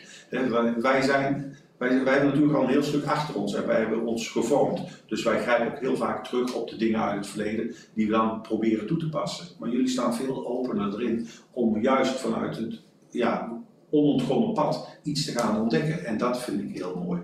Wij- 0.50 0.74
Wij, 0.80 1.02
zijn, 1.02 1.56
wij, 1.82 2.04
wij 2.04 2.12
hebben 2.12 2.30
natuurlijk 2.30 2.58
al 2.58 2.64
een 2.64 2.70
heel 2.70 2.82
stuk 2.82 3.04
achter 3.04 3.34
ons 3.34 3.54
en 3.54 3.66
wij 3.66 3.78
hebben 3.78 4.06
ons 4.06 4.28
gevormd. 4.28 4.80
Dus 5.06 5.22
wij 5.22 5.40
grijpen 5.40 5.66
ook 5.66 5.80
heel 5.80 5.96
vaak 5.96 6.24
terug 6.24 6.54
op 6.54 6.68
de 6.68 6.76
dingen 6.76 7.00
uit 7.00 7.16
het 7.16 7.26
verleden 7.26 7.74
die 7.94 8.06
we 8.06 8.12
dan 8.12 8.40
proberen 8.40 8.86
toe 8.86 8.98
te 8.98 9.08
passen. 9.08 9.46
Maar 9.58 9.70
jullie 9.70 9.88
staan 9.88 10.14
veel 10.14 10.46
opener 10.46 10.94
erin 10.94 11.26
om 11.50 11.80
juist 11.80 12.20
vanuit 12.20 12.56
het 12.56 12.82
ja, 13.10 13.60
onontgonnen 13.90 14.52
pad 14.52 14.98
iets 15.02 15.24
te 15.24 15.32
gaan 15.32 15.60
ontdekken. 15.60 16.04
En 16.04 16.18
dat 16.18 16.42
vind 16.42 16.60
ik 16.60 16.76
heel 16.76 17.02
mooi. 17.06 17.20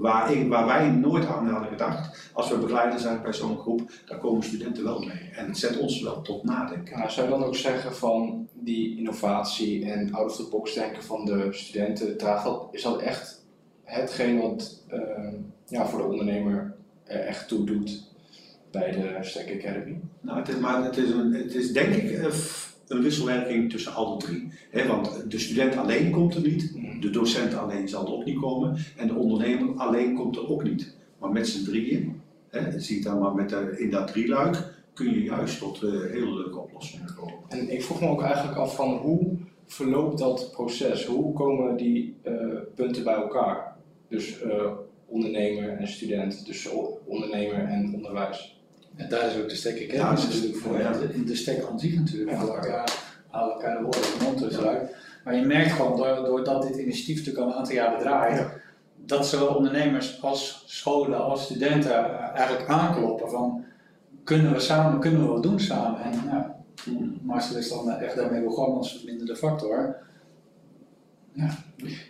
Waar, 0.00 0.48
waar 0.48 0.66
wij 0.66 0.90
nooit 0.90 1.26
aan 1.26 1.48
hadden 1.48 1.70
gedacht, 1.70 2.30
als 2.32 2.50
we 2.50 2.58
begeleider 2.58 2.98
zijn 2.98 3.22
bij 3.22 3.32
zo'n 3.32 3.58
groep, 3.58 3.90
daar 4.06 4.18
komen 4.18 4.42
studenten 4.42 4.84
wel 4.84 4.98
mee. 4.98 5.30
En 5.34 5.46
het 5.46 5.58
zet 5.58 5.78
ons 5.78 6.02
wel 6.02 6.22
tot 6.22 6.44
nadenken. 6.44 7.10
Zou 7.10 7.26
je 7.26 7.32
dan 7.32 7.44
ook 7.44 7.56
zeggen 7.56 7.94
van 7.94 8.48
die 8.54 8.98
innovatie 8.98 9.90
en 9.90 10.12
out 10.14 10.30
of 10.30 10.36
the 10.36 10.48
box 10.50 10.74
denken 10.74 11.02
van 11.02 11.24
de 11.24 11.48
studenten, 11.50 12.16
is 12.70 12.82
dat 12.82 13.00
echt 13.00 13.46
hetgeen 13.88 14.38
wat 14.40 14.82
eh, 14.88 15.00
ja, 15.66 15.86
voor 15.86 15.98
de 15.98 16.04
ondernemer 16.08 16.74
er 17.04 17.20
echt 17.20 17.48
toe 17.48 17.64
doet 17.64 18.02
bij 18.70 18.90
de 18.92 19.16
Stack 19.20 19.50
Academy? 19.52 20.00
Nou, 20.20 20.38
het 20.38 20.48
is, 20.48 20.56
maar 20.58 20.84
het 20.84 20.96
is, 20.96 21.10
een, 21.10 21.32
het 21.32 21.54
is 21.54 21.72
denk 21.72 21.94
ik 21.94 22.10
eh, 22.10 22.24
een 22.88 23.02
wisselwerking 23.02 23.70
tussen 23.70 23.94
alle 23.94 24.16
drie. 24.18 24.52
Want 24.86 25.30
de 25.30 25.38
student 25.38 25.76
alleen 25.76 26.10
komt 26.10 26.34
er 26.34 26.40
niet, 26.40 26.72
de 27.00 27.10
docent 27.10 27.54
alleen 27.54 27.88
zal 27.88 28.06
er 28.06 28.12
ook 28.12 28.24
niet 28.24 28.38
komen 28.40 28.76
en 28.96 29.06
de 29.06 29.14
ondernemer 29.14 29.74
alleen 29.76 30.14
komt 30.14 30.36
er 30.36 30.48
ook 30.48 30.62
niet. 30.64 30.94
Maar 31.18 31.30
met 31.30 31.48
z'n 31.48 31.64
drieën, 31.64 32.20
hè, 32.50 32.80
zie 32.80 32.96
je 32.96 33.02
dan 33.04 33.18
maar 33.18 33.34
met, 33.34 33.48
de- 33.48 33.74
in 33.78 33.90
dat 33.90 34.06
drieluik, 34.06 34.76
kun 34.94 35.10
je 35.14 35.22
juist 35.22 35.58
tot 35.58 35.82
eh, 35.82 35.90
hele 35.90 36.34
leuke 36.34 36.58
oplossingen 36.58 37.14
komen. 37.14 37.34
En 37.48 37.72
ik 37.72 37.82
vroeg 37.82 38.00
me 38.00 38.08
ook 38.08 38.22
eigenlijk 38.22 38.56
af 38.58 38.74
van 38.76 38.96
hoe 38.96 39.36
verloopt 39.66 40.18
dat 40.18 40.50
proces? 40.52 41.04
Hoe 41.06 41.32
komen 41.32 41.76
die 41.76 42.16
eh, 42.22 42.32
punten 42.74 43.04
bij 43.04 43.14
elkaar? 43.14 43.76
Dus 44.08 44.40
eh, 44.42 44.70
ondernemer 45.06 45.68
en 45.78 45.88
student, 45.88 46.46
dus 46.46 46.68
ondernemer 47.06 47.64
en 47.64 47.94
onderwijs. 47.94 48.60
En 48.96 49.08
daar 49.08 49.26
is 49.30 49.36
ook 49.42 49.48
de 49.48 49.54
Stack 49.54 49.72
Academy 49.72 49.94
Ja, 49.98 50.10
dat 50.10 50.18
is- 50.18 50.24
natuurlijk 50.24 50.56
voor. 50.56 50.78
ja. 50.80 50.92
De, 50.92 51.24
de 51.24 51.34
Stack 51.36 51.64
aan 51.70 51.78
zich 51.80 51.94
natuurlijk 51.94 52.30
Ja. 52.30 52.64
Ja, 52.66 52.84
haal 53.30 53.50
elkaar 53.52 53.76
de 53.76 53.82
woorden 53.82 54.00
de 54.00 54.24
mond 54.24 54.38
tussenuit. 54.38 54.96
Maar 55.24 55.36
je 55.36 55.44
merkt 55.46 55.72
gewoon, 55.72 55.96
door- 55.96 56.24
doordat 56.24 56.62
dit 56.62 56.76
initiatief 56.76 57.16
natuurlijk 57.16 57.44
al 57.44 57.50
een 57.52 57.58
aantal 57.58 57.74
jaren 57.74 57.98
draait, 58.00 58.46
dat 59.04 59.26
zowel 59.26 59.54
ondernemers 59.54 60.22
als 60.22 60.62
scholen 60.66 61.24
als 61.24 61.44
studenten 61.44 61.92
eh, 61.92 62.28
eigenlijk 62.34 62.68
aankloppen 62.68 63.30
van 63.30 63.64
kunnen 64.24 64.52
we 64.52 64.60
samen, 64.60 65.00
kunnen 65.00 65.20
we 65.20 65.26
wat 65.28 65.42
doen 65.42 65.60
samen. 65.60 66.00
En 66.02 66.12
ja, 66.26 66.56
Marcel 67.22 67.56
is 67.56 67.68
dan 67.68 67.90
echt 67.90 68.16
daarmee 68.16 68.42
begonnen 68.42 68.76
als 68.76 68.96
verminderde 68.96 69.36
factor. 69.36 69.96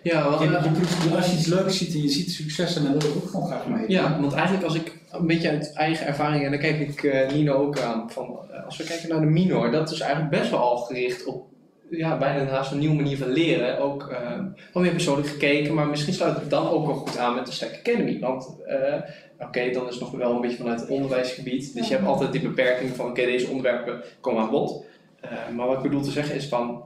Ja, 0.02 0.30
wat, 0.30 0.40
Je, 0.40 0.44
je 0.50 0.70
proeft- 0.72 1.16
als 1.16 1.26
je 1.30 1.36
iets 1.36 1.46
leuks 1.46 1.78
ziet 1.78 1.94
en 1.94 2.02
je 2.02 2.08
ziet 2.08 2.30
succes, 2.30 2.74
dan 2.74 2.82
wil 2.82 2.94
ik 3.10 3.16
ook 3.16 3.30
gewoon 3.30 3.46
graag 3.46 3.66
mee. 3.66 3.84
Ja, 3.88 4.20
want 4.20 4.32
eigenlijk 4.32 4.64
als 4.64 4.74
ik 4.74 4.98
een 5.10 5.26
beetje 5.26 5.50
uit 5.50 5.72
eigen 5.72 6.06
ervaring, 6.06 6.44
en 6.44 6.50
dan 6.50 6.60
kijk 6.60 6.80
ik 6.80 7.02
eh, 7.02 7.32
Nino 7.32 7.52
ook 7.54 7.78
aan, 7.78 8.10
van, 8.10 8.38
eh, 8.52 8.64
als 8.64 8.76
we 8.76 8.84
kijken 8.84 9.08
naar 9.08 9.20
de 9.20 9.26
minor, 9.26 9.70
dat 9.70 9.90
is 9.90 10.00
eigenlijk 10.00 10.30
best 10.30 10.50
wel 10.50 10.60
al 10.60 10.76
gericht 10.76 11.24
op 11.24 11.46
ja, 11.90 12.18
bijna 12.18 12.44
haast 12.50 12.72
een 12.72 12.78
nieuwe 12.78 12.94
manier 12.94 13.16
van 13.18 13.28
leren. 13.28 13.78
Ook 13.78 14.08
eh, 14.08 14.38
wel 14.72 14.82
meer 14.82 14.92
persoonlijk 14.92 15.28
gekeken, 15.28 15.74
maar 15.74 15.86
misschien 15.86 16.14
sluit 16.14 16.36
het 16.36 16.50
dan 16.50 16.68
ook 16.68 16.86
wel 16.86 16.94
goed 16.94 17.18
aan 17.18 17.34
met 17.34 17.46
de 17.46 17.52
Stack 17.52 17.74
Academy. 17.78 18.18
Want 18.20 18.56
eh, 18.66 18.94
oké, 19.38 19.70
dan 19.70 19.86
is 19.86 19.94
het 19.94 20.00
nog 20.00 20.10
wel 20.10 20.34
een 20.34 20.40
beetje 20.40 20.56
vanuit 20.56 20.80
het 20.80 20.88
onderwijsgebied. 20.88 21.74
Dus 21.74 21.88
je 21.88 21.94
hebt 21.94 22.06
altijd 22.06 22.32
die 22.32 22.40
beperking 22.40 22.96
van 22.96 23.06
oké, 23.06 23.24
deze 23.24 23.48
onderwerpen 23.48 24.02
komen 24.20 24.42
aan 24.42 24.50
bod. 24.50 24.84
Eh, 25.20 25.30
maar 25.56 25.66
wat 25.66 25.76
ik 25.76 25.82
bedoel 25.82 26.02
te 26.02 26.10
zeggen 26.10 26.34
is 26.34 26.46
van, 26.48 26.84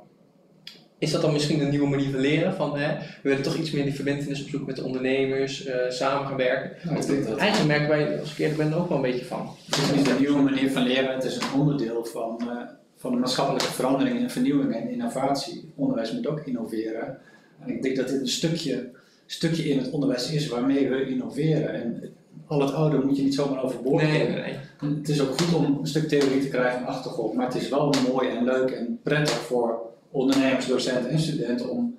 is 1.02 1.10
dat 1.10 1.20
dan 1.22 1.32
misschien 1.32 1.60
een 1.60 1.70
nieuwe 1.70 1.88
manier 1.88 2.10
van 2.10 2.20
leren? 2.20 2.54
Van, 2.54 2.78
hè, 2.78 2.94
we 2.98 3.28
willen 3.28 3.42
toch 3.42 3.56
iets 3.56 3.70
meer 3.70 3.84
die 3.84 3.94
verbindenis 3.94 4.42
opzoeken 4.42 4.66
met 4.66 4.76
de 4.76 4.84
ondernemers, 4.84 5.64
eh, 5.64 5.90
samen 5.90 6.26
gaan 6.26 6.36
werken. 6.36 6.90
Ja, 6.90 6.96
ik 6.96 7.06
denk 7.06 7.26
dat 7.26 7.38
Eigenlijk 7.38 7.68
merken 7.78 7.88
wij, 7.88 8.20
als 8.20 8.32
ik 8.32 8.38
eerlijk 8.38 8.58
ben, 8.58 8.70
er 8.72 8.78
ook 8.78 8.88
wel 8.88 8.96
een 8.96 9.02
beetje 9.10 9.24
van. 9.24 9.50
Het 9.66 9.76
is 9.76 9.96
niet 9.96 10.08
een 10.08 10.18
nieuwe 10.18 10.42
manier 10.42 10.70
van 10.70 10.82
leren, 10.82 11.14
het 11.14 11.24
is 11.24 11.36
een 11.36 11.60
onderdeel 11.60 12.04
van, 12.04 12.36
eh, 12.40 12.56
van 12.96 13.10
de 13.12 13.18
maatschappelijke 13.18 13.72
verandering 13.72 14.18
en 14.18 14.30
vernieuwing 14.30 14.74
en 14.74 14.90
innovatie. 14.90 15.72
Onderwijs 15.76 16.12
moet 16.12 16.26
ook 16.26 16.40
innoveren. 16.46 17.18
En 17.60 17.68
ik 17.68 17.82
denk 17.82 17.96
dat 17.96 18.08
dit 18.08 18.20
een 18.20 18.28
stukje, 18.28 18.90
stukje 19.26 19.68
in 19.68 19.78
het 19.78 19.90
onderwijs 19.90 20.30
is 20.32 20.48
waarmee 20.48 20.88
we 20.88 21.06
innoveren. 21.08 21.72
En 21.74 22.02
al 22.46 22.60
het 22.60 22.72
oude 22.72 23.04
moet 23.04 23.16
je 23.16 23.22
niet 23.22 23.34
zomaar 23.34 23.62
overboord 23.62 24.02
Nee, 24.02 24.20
gooien. 24.20 24.34
nee, 24.80 24.90
Het 24.98 25.08
is 25.08 25.20
ook 25.20 25.40
goed 25.40 25.54
om 25.54 25.78
een 25.80 25.86
stuk 25.86 26.08
theorie 26.08 26.40
te 26.40 26.48
krijgen 26.48 26.78
en 26.78 26.86
achtergrond, 26.86 27.34
maar 27.34 27.46
het 27.46 27.54
is 27.54 27.68
wel 27.68 27.94
mooi 28.12 28.28
en 28.28 28.44
leuk 28.44 28.70
en 28.70 29.00
prettig 29.02 29.34
voor 29.34 29.90
ondernemers, 30.12 30.66
docenten 30.66 31.10
en 31.10 31.18
studenten 31.20 31.70
om 31.70 31.96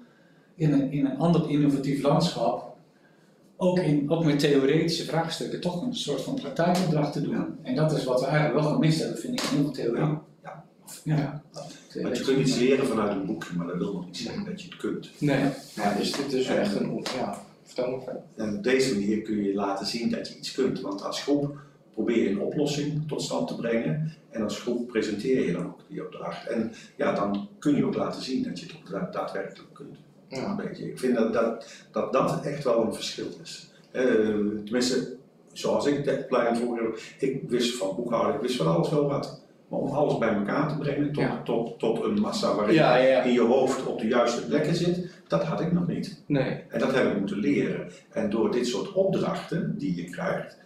in 0.55 0.73
een, 0.73 0.91
in 0.91 1.05
een 1.05 1.17
ander 1.17 1.49
innovatief 1.49 2.03
landschap 2.03 2.73
ook, 3.57 3.79
in, 3.79 4.09
ook 4.09 4.23
met 4.25 4.39
theoretische 4.39 5.03
vraagstukken 5.03 5.61
toch 5.61 5.81
een 5.81 5.95
soort 5.95 6.21
van 6.21 6.35
praktijkopdracht 6.35 7.13
te 7.13 7.21
doen. 7.21 7.57
En 7.61 7.75
dat 7.75 7.91
is 7.91 8.03
wat 8.03 8.19
we 8.19 8.25
eigenlijk 8.25 8.63
wel 8.63 8.73
gemist 8.73 8.99
hebben, 8.99 9.17
vind 9.17 9.39
ik, 9.39 9.45
in 9.45 9.55
heel 9.55 9.63
veel 9.63 9.73
theorie. 9.73 10.17
Ja, 10.43 10.63
ja. 11.03 11.41
Want 12.01 12.17
je 12.17 12.23
kunt 12.23 12.39
iets 12.39 12.57
leren 12.57 12.87
vanuit 12.87 13.11
een 13.11 13.25
boekje, 13.25 13.55
maar 13.55 13.67
dat 13.67 13.77
wil 13.77 13.93
nog 13.93 14.05
niet 14.05 14.17
zeggen 14.17 14.45
dat 14.45 14.61
je 14.61 14.67
het 14.67 14.77
kunt. 14.77 15.09
Nee. 15.17 15.43
Ja, 15.75 15.93
dus 15.93 16.11
dit 16.11 16.33
is 16.33 16.47
echt 16.47 16.75
een, 16.75 17.05
ja, 17.15 17.41
vertel 17.63 18.01
verder. 18.03 18.21
En 18.35 18.57
op 18.57 18.63
deze 18.63 18.93
manier 18.93 19.21
kun 19.21 19.43
je 19.43 19.53
laten 19.53 19.85
zien 19.85 20.09
dat 20.09 20.27
je 20.27 20.37
iets 20.37 20.51
kunt. 20.51 20.81
Want 20.81 21.03
als 21.03 21.21
groep 21.21 21.57
probeer 21.93 22.23
je 22.23 22.29
een 22.29 22.39
oplossing 22.41 23.07
tot 23.07 23.21
stand 23.21 23.47
te 23.47 23.55
brengen. 23.55 24.13
En 24.29 24.43
als 24.43 24.59
groep 24.61 24.87
presenteer 24.87 25.45
je 25.45 25.51
dan 25.51 25.65
ook 25.65 25.79
die 25.89 26.05
opdracht. 26.05 26.47
En 26.47 26.71
ja, 26.95 27.13
dan 27.15 27.47
kun 27.59 27.75
je 27.75 27.85
ook 27.85 27.95
laten 27.95 28.21
zien 28.21 28.43
dat 28.43 28.59
je 28.59 28.65
het 28.65 28.75
ook 28.75 28.89
da- 28.91 29.09
daadwerkelijk 29.11 29.73
kunt. 29.73 29.97
Ja. 30.27 30.49
Een 30.49 30.55
beetje. 30.55 30.89
Ik 30.89 30.99
vind 30.99 31.15
dat 31.15 31.33
dat, 31.33 31.67
dat 31.91 32.13
dat 32.13 32.45
echt 32.45 32.63
wel 32.63 32.85
een 32.85 32.93
verschil 32.93 33.27
is. 33.43 33.71
Eh, 33.91 34.03
tenminste, 34.63 35.15
zoals 35.51 35.85
ik 35.85 36.03
de 36.03 36.19
opleiding 36.23 36.57
voor 36.57 36.77
heb, 36.77 36.99
ik 37.19 37.49
wist 37.49 37.75
van 37.77 37.95
boekhouden, 37.95 38.35
ik 38.35 38.41
wist 38.41 38.55
van 38.55 38.67
alles 38.75 38.89
wel 38.89 39.07
wat. 39.07 39.41
Maar 39.67 39.79
om 39.79 39.89
alles 39.89 40.17
bij 40.17 40.33
elkaar 40.33 40.67
te 40.67 40.77
brengen 40.77 41.11
tot, 41.11 41.23
Ja. 41.23 41.41
tot, 41.43 41.79
tot 41.79 42.03
een 42.03 42.19
massa 42.19 42.55
waarin 42.55 42.75
Ja, 42.75 42.97
in 42.97 43.31
je 43.33 43.41
hoofd 43.41 43.85
op 43.85 43.99
de 43.99 44.07
juiste 44.07 44.45
plekken 44.45 44.75
zit, 44.75 45.09
dat 45.27 45.43
had 45.43 45.61
ik 45.61 45.71
nog 45.71 45.87
niet. 45.87 46.21
Nee. 46.25 46.63
En 46.69 46.79
dat 46.79 46.93
heb 46.93 47.11
ik 47.11 47.19
moeten 47.19 47.37
leren. 47.37 47.91
En 48.09 48.29
door 48.29 48.51
dit 48.51 48.67
soort 48.67 48.91
opdrachten 48.91 49.77
die 49.77 49.95
je 49.95 50.09
krijgt, 50.09 50.57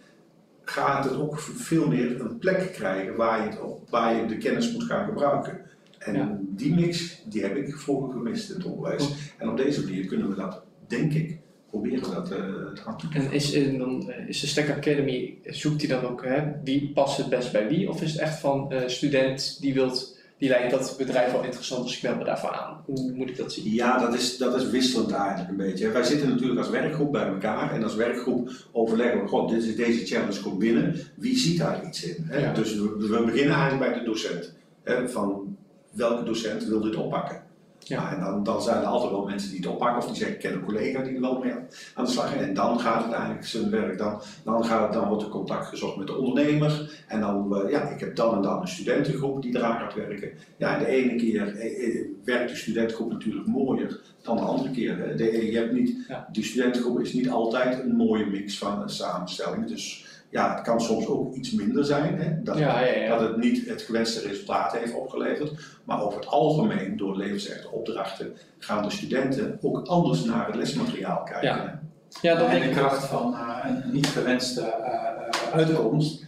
gaat 0.68 1.04
het 1.04 1.16
ook 1.16 1.38
veel 1.40 1.88
meer 1.88 2.20
een 2.20 2.38
plek 2.38 2.72
krijgen 2.72 3.16
waar 3.16 3.42
je, 3.44 3.48
het 3.50 3.60
op, 3.60 3.90
waar 3.90 4.16
je 4.16 4.26
de 4.26 4.36
kennis 4.36 4.72
moet 4.72 4.82
gaan 4.84 5.04
gebruiken. 5.08 5.60
En 5.98 6.14
Ja. 6.14 6.38
die 6.40 6.74
mix, 6.74 7.22
die 7.28 7.42
heb 7.42 7.56
ik 7.56 7.76
vroeger 7.76 8.12
gemist 8.12 8.50
in 8.50 8.56
het 8.56 8.64
onderwijs. 8.64 9.08
En 9.38 9.48
op 9.48 9.56
deze 9.56 9.84
manier 9.84 10.06
kunnen 10.06 10.28
we 10.28 10.34
dat, 10.34 10.62
denk 10.86 11.12
ik, 11.12 11.38
proberen 11.70 12.10
dat 12.14 12.30
eh, 12.30 12.38
te 12.74 12.82
gaan 12.82 12.98
toepassen. 12.98 13.30
En 13.30 13.32
is, 13.36 13.52
en 13.54 13.78
dan, 13.78 14.10
eh, 14.10 14.28
is 14.28 14.40
de 14.40 14.46
Stack 14.46 14.70
Academy, 14.70 15.38
zoekt 15.44 15.80
die 15.80 15.88
dan 15.88 16.04
ook, 16.04 16.24
hè, 16.24 16.42
wie 16.64 16.90
past 16.94 17.16
het 17.16 17.28
best 17.28 17.52
bij 17.52 17.68
wie? 17.68 17.88
Of 17.88 18.02
is 18.02 18.12
het 18.12 18.20
echt 18.20 18.38
van 18.40 18.72
eh 18.72 18.88
student 18.88 19.60
die 19.60 19.74
wilt, 19.74 20.17
die 20.38 20.48
lijkt 20.48 20.70
dat 20.70 20.94
bedrijf 20.98 21.32
wel 21.32 21.44
interessant, 21.44 21.86
dus 21.86 21.96
ik 21.96 22.02
meld 22.02 22.18
me 22.18 22.24
daarvoor 22.24 22.50
aan? 22.50 22.82
Hoe 22.84 23.12
moet 23.12 23.28
ik 23.28 23.36
dat 23.36 23.52
zien? 23.52 23.72
Ja, 23.72 23.98
dat 23.98 24.14
is, 24.14 24.36
dat 24.36 24.54
is 24.54 24.70
wisselend 24.70 25.12
eigenlijk 25.12 25.50
een 25.50 25.56
beetje. 25.56 25.90
Wij 25.90 26.02
zitten 26.02 26.28
natuurlijk 26.28 26.58
als 26.58 26.70
werkgroep 26.70 27.12
bij 27.12 27.26
elkaar 27.26 27.72
en 27.72 27.82
als 27.82 27.94
werkgroep 27.94 28.50
overleggen 28.72 29.22
we, 29.22 29.28
god, 29.28 29.50
dit 29.50 29.64
is, 29.64 29.76
deze 29.76 30.06
challenge 30.06 30.40
komt 30.40 30.58
binnen, 30.58 30.96
wie 31.16 31.36
ziet 31.36 31.58
daar 31.58 31.86
iets 31.86 32.04
in? 32.04 32.24
Hè? 32.28 32.38
Ja. 32.38 32.52
Dus 32.52 32.74
we, 32.74 32.96
we 32.98 33.24
beginnen 33.24 33.56
eigenlijk 33.56 33.90
bij 33.90 33.98
de 33.98 34.04
docent. 34.04 34.54
Hè? 34.82 35.08
Van 35.08 35.56
welke 35.92 36.24
docent 36.24 36.64
wil 36.64 36.80
dit 36.80 36.96
oppakken? 36.96 37.42
Ja. 37.78 37.98
Ja, 37.98 38.12
en 38.12 38.20
dan, 38.20 38.44
dan 38.44 38.62
zijn 38.62 38.78
er 38.80 38.86
altijd 38.86 39.10
wel 39.10 39.24
mensen 39.24 39.50
die 39.50 39.58
het 39.58 39.68
oppakken 39.68 39.98
of 39.98 40.06
die 40.06 40.16
zeggen, 40.16 40.34
ik 40.36 40.42
ken 40.42 40.52
een 40.52 40.64
collega 40.64 41.02
die 41.02 41.14
er 41.14 41.20
wel 41.20 41.38
mee 41.38 41.52
aan 41.94 42.04
de 42.04 42.10
slag 42.10 42.34
is. 42.34 42.40
En 42.40 42.54
dan 42.54 42.80
gaat 42.80 43.04
het 43.04 43.12
eigenlijk 43.12 43.46
zijn 43.46 43.70
werk, 43.70 43.98
dan, 43.98 44.20
dan, 44.44 44.64
gaat 44.64 44.82
het, 44.82 44.92
dan 44.92 45.08
wordt 45.08 45.22
er 45.22 45.28
contact 45.28 45.66
gezocht 45.66 45.96
met 45.96 46.06
de 46.06 46.16
ondernemer. 46.16 47.02
En 47.06 47.20
dan, 47.20 47.56
eh, 47.56 47.70
ja, 47.70 47.88
ik 47.88 48.00
heb 48.00 48.16
dan 48.16 48.34
en 48.34 48.42
dan 48.42 48.60
een 48.60 48.68
studentengroep 48.68 49.42
die 49.42 49.56
eraan 49.56 49.78
gaat 49.78 49.94
werken. 49.94 50.30
Ja, 50.56 50.74
en 50.74 50.78
de 50.78 50.86
ene 50.86 51.16
keer 51.16 51.56
eh, 51.56 51.86
eh, 51.86 52.06
werkt 52.24 52.50
de 52.50 52.56
studentengroep 52.56 53.12
natuurlijk 53.12 53.46
mooier 53.46 54.00
dan 54.22 54.36
de 54.36 54.42
andere 54.42 54.70
keer. 54.70 55.16
De, 55.16 55.50
je 55.50 55.58
hebt 55.58 55.72
niet, 55.72 56.04
Ja. 56.08 56.28
Die 56.32 56.44
studentengroep 56.44 57.00
is 57.00 57.12
niet 57.12 57.30
altijd 57.30 57.80
een 57.80 57.96
mooie 57.96 58.26
mix 58.26 58.58
van 58.58 58.82
een 58.82 58.88
samenstelling. 58.88 59.66
Dus 59.66 60.06
ja, 60.30 60.54
het 60.54 60.62
kan 60.64 60.80
soms 60.80 61.06
ook 61.06 61.34
iets 61.34 61.52
minder 61.52 61.84
zijn. 61.84 62.20
Hè. 62.20 62.42
Dat, 62.42 62.58
Ja, 62.58 62.80
ja, 62.80 62.94
ja. 62.94 63.08
dat 63.18 63.28
het 63.28 63.36
niet 63.36 63.68
het 63.68 63.82
gewenste 63.82 64.28
resultaat 64.28 64.72
heeft 64.72 64.94
opgeleverd. 64.94 65.52
Maar 65.84 66.02
over 66.02 66.18
het 66.18 66.28
algemeen, 66.28 66.96
door 66.96 67.16
levensechte 67.16 67.70
opdrachten, 67.70 68.32
gaan 68.58 68.82
de 68.82 68.90
studenten 68.90 69.58
ook 69.62 69.86
anders 69.86 70.24
naar 70.24 70.46
het 70.46 70.54
lesmateriaal 70.54 71.22
kijken. 71.22 71.80
Ja. 72.20 72.34
dat 72.34 72.46
en 72.46 72.50
denk 72.50 72.62
de 72.62 72.68
ik. 72.68 72.76
kracht 72.76 73.04
van 73.04 73.34
eh, 73.34 73.64
een 73.64 73.92
niet 73.92 74.06
gewenste 74.06 74.60
eh, 74.60 74.94
eh, 74.94 75.52
uitkomst 75.52 76.26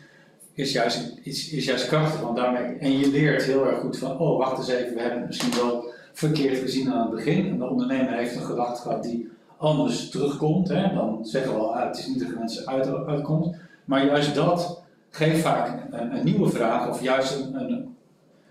is 0.52 0.72
juist, 0.72 1.18
is, 1.22 1.50
is 1.50 1.64
juist 1.64 1.86
krachtig. 1.86 2.20
Want 2.20 2.36
daarmee, 2.36 2.76
en 2.78 2.98
je 2.98 3.08
leert 3.08 3.42
heel 3.42 3.66
erg 3.66 3.78
goed 3.78 3.98
van, 3.98 4.18
oh 4.18 4.38
wacht 4.38 4.58
eens 4.58 4.68
even, 4.68 4.94
we 4.94 5.00
hebben 5.00 5.18
het 5.18 5.26
misschien 5.26 5.54
wel 5.54 5.84
verkeerd 6.12 6.58
gezien 6.58 6.92
aan 6.92 7.00
het 7.00 7.10
begin. 7.10 7.48
En 7.48 7.58
de 7.58 7.68
ondernemer 7.68 8.12
heeft 8.12 8.36
een 8.36 8.42
gedachte 8.42 8.82
gehad 8.82 9.02
die 9.02 9.30
anders 9.56 10.10
terugkomt. 10.10 10.68
Hè? 10.68 10.94
Dan 10.94 11.18
zeggen 11.22 11.54
we 11.54 11.58
al, 11.58 11.74
ah, 11.74 11.86
het 11.86 11.98
is 11.98 12.06
niet 12.06 12.18
de 12.18 12.26
gewenste 12.26 12.66
uit, 12.66 13.06
uitkomst. 13.06 13.58
Maar 13.90 14.06
juist 14.06 14.34
dat 14.34 14.82
geeft 15.08 15.40
vaak 15.40 15.92
een, 15.92 16.16
een 16.16 16.24
nieuwe 16.24 16.48
vraag 16.48 16.88
of 16.88 17.02
juist 17.02 17.34
een, 17.34 17.54
een, 17.54 17.96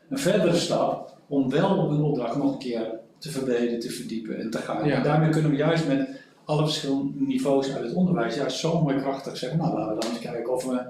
een 0.09 0.17
verdere 0.17 0.55
stap 0.55 1.17
om 1.27 1.49
wel 1.49 1.91
een 1.91 2.01
opdracht 2.01 2.35
nog 2.35 2.51
een 2.51 2.59
keer 2.59 2.99
te 3.17 3.31
verbeteren, 3.31 3.79
te 3.79 3.89
verdiepen 3.89 4.39
en 4.39 4.49
te 4.49 4.57
gaan. 4.57 4.85
Ja. 4.85 4.95
En 4.95 5.03
daarmee 5.03 5.29
kunnen 5.29 5.51
we 5.51 5.57
juist 5.57 5.87
met 5.87 6.09
alle 6.45 6.63
verschillende 6.63 7.11
niveaus 7.15 7.73
uit 7.73 7.83
het 7.83 7.93
onderwijs 7.93 8.35
juist 8.35 8.57
zo 8.57 8.81
mooi 8.81 8.97
krachtig 8.97 9.37
zeggen, 9.37 9.59
nou 9.59 9.73
laten 9.77 9.95
we 9.95 10.01
dan 10.01 10.09
eens 10.09 10.19
kijken 10.19 10.53
of 10.53 10.65
we 10.65 10.81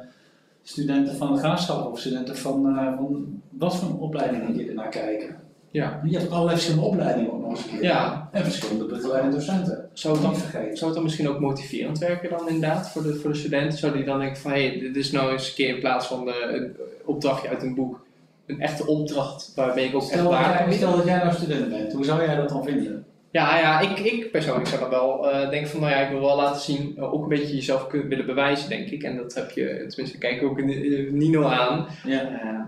studenten 0.64 1.16
van 1.16 1.32
het 1.32 1.40
graafschap 1.40 1.92
of 1.92 2.00
studenten 2.00 2.38
van, 2.38 2.78
eh, 2.78 2.96
van 2.98 3.42
wat 3.50 3.76
voor 3.76 4.00
opleidingen 4.00 4.54
die 4.54 4.68
ernaar 4.68 4.90
kijken. 4.90 5.36
Ja. 5.72 6.02
Je 6.06 6.18
hebt 6.18 6.32
allerlei 6.32 6.56
verschillende 6.56 6.88
opleidingen 6.88 7.34
ook 7.34 7.42
nog 7.42 7.50
eens 7.50 7.64
een 7.64 7.70
keer. 7.70 7.84
Ja. 7.84 8.30
En 8.32 8.44
verschillende 8.44 8.86
begeleidende 8.86 9.36
docenten. 9.36 9.90
Zou 9.94 10.14
het, 10.14 10.24
dan, 10.24 10.36
zou 10.52 10.86
het 10.86 10.94
dan 10.94 11.04
misschien 11.04 11.30
ook 11.30 11.40
motiverend 11.40 11.98
werken 11.98 12.30
dan 12.30 12.50
inderdaad 12.50 12.90
voor 12.90 13.04
de, 13.04 13.16
voor 13.16 13.32
de 13.32 13.38
studenten? 13.38 13.78
Zou 13.78 13.94
die 13.94 14.04
dan 14.04 14.20
denken 14.20 14.42
van 14.42 14.52
hé, 14.52 14.68
hey, 14.68 14.80
dit 14.80 14.96
is 14.96 15.12
nou 15.12 15.32
eens 15.32 15.48
een 15.48 15.56
keer 15.56 15.70
in 15.70 15.80
plaats 15.80 16.08
van 16.08 16.26
de, 16.26 16.50
een 16.54 16.76
opdrachtje 17.06 17.50
uit 17.50 17.64
een 17.64 17.76
boek, 17.76 18.06
een 18.46 18.62
echte 18.62 18.88
opdracht 18.88 19.52
waarmee 19.56 19.86
ik 19.88 19.96
ook 19.96 20.02
echt 20.02 20.12
Stel 20.12 20.30
waarde 20.30 20.64
kan 20.64 20.74
stel 20.74 20.96
dat 20.96 21.06
jij 21.06 21.18
nou 21.18 21.34
student 21.34 21.70
bent, 21.70 21.94
hoe 21.94 22.06
zou 22.06 22.24
jij 22.24 22.36
dat 22.36 22.50
dan 22.50 22.64
vinden? 22.64 23.06
Ja, 23.32 23.58
ja 23.58 23.80
ik, 23.80 24.00
ik 24.00 24.32
persoonlijk 24.32 24.68
zou 24.68 24.82
dan 24.82 24.90
wel 24.90 25.32
eh, 25.32 25.50
denken 25.50 25.70
van, 25.70 25.80
nou 25.80 25.92
ja, 25.92 26.00
ik 26.00 26.10
wil 26.10 26.20
wel 26.20 26.36
laten 26.36 26.62
zien, 26.62 26.94
eh, 26.98 27.14
ook 27.14 27.24
een 27.24 27.30
beetje 27.30 27.56
jezelf 27.56 27.88
kunnen 27.88 28.08
willen 28.08 28.26
bewijzen, 28.26 28.70
denk 28.70 28.90
ik. 28.90 29.04
En 29.04 29.18
dat 29.18 29.34
heb 29.34 29.52
je, 29.52 29.86
tenminste, 29.88 30.18
kijk 30.18 30.44
ook 30.44 30.60
in, 30.60 30.70
in 30.70 31.18
Nino 31.18 31.44
aan. 31.44 31.88
Ja. 32.04 32.22
Eh, 32.22 32.60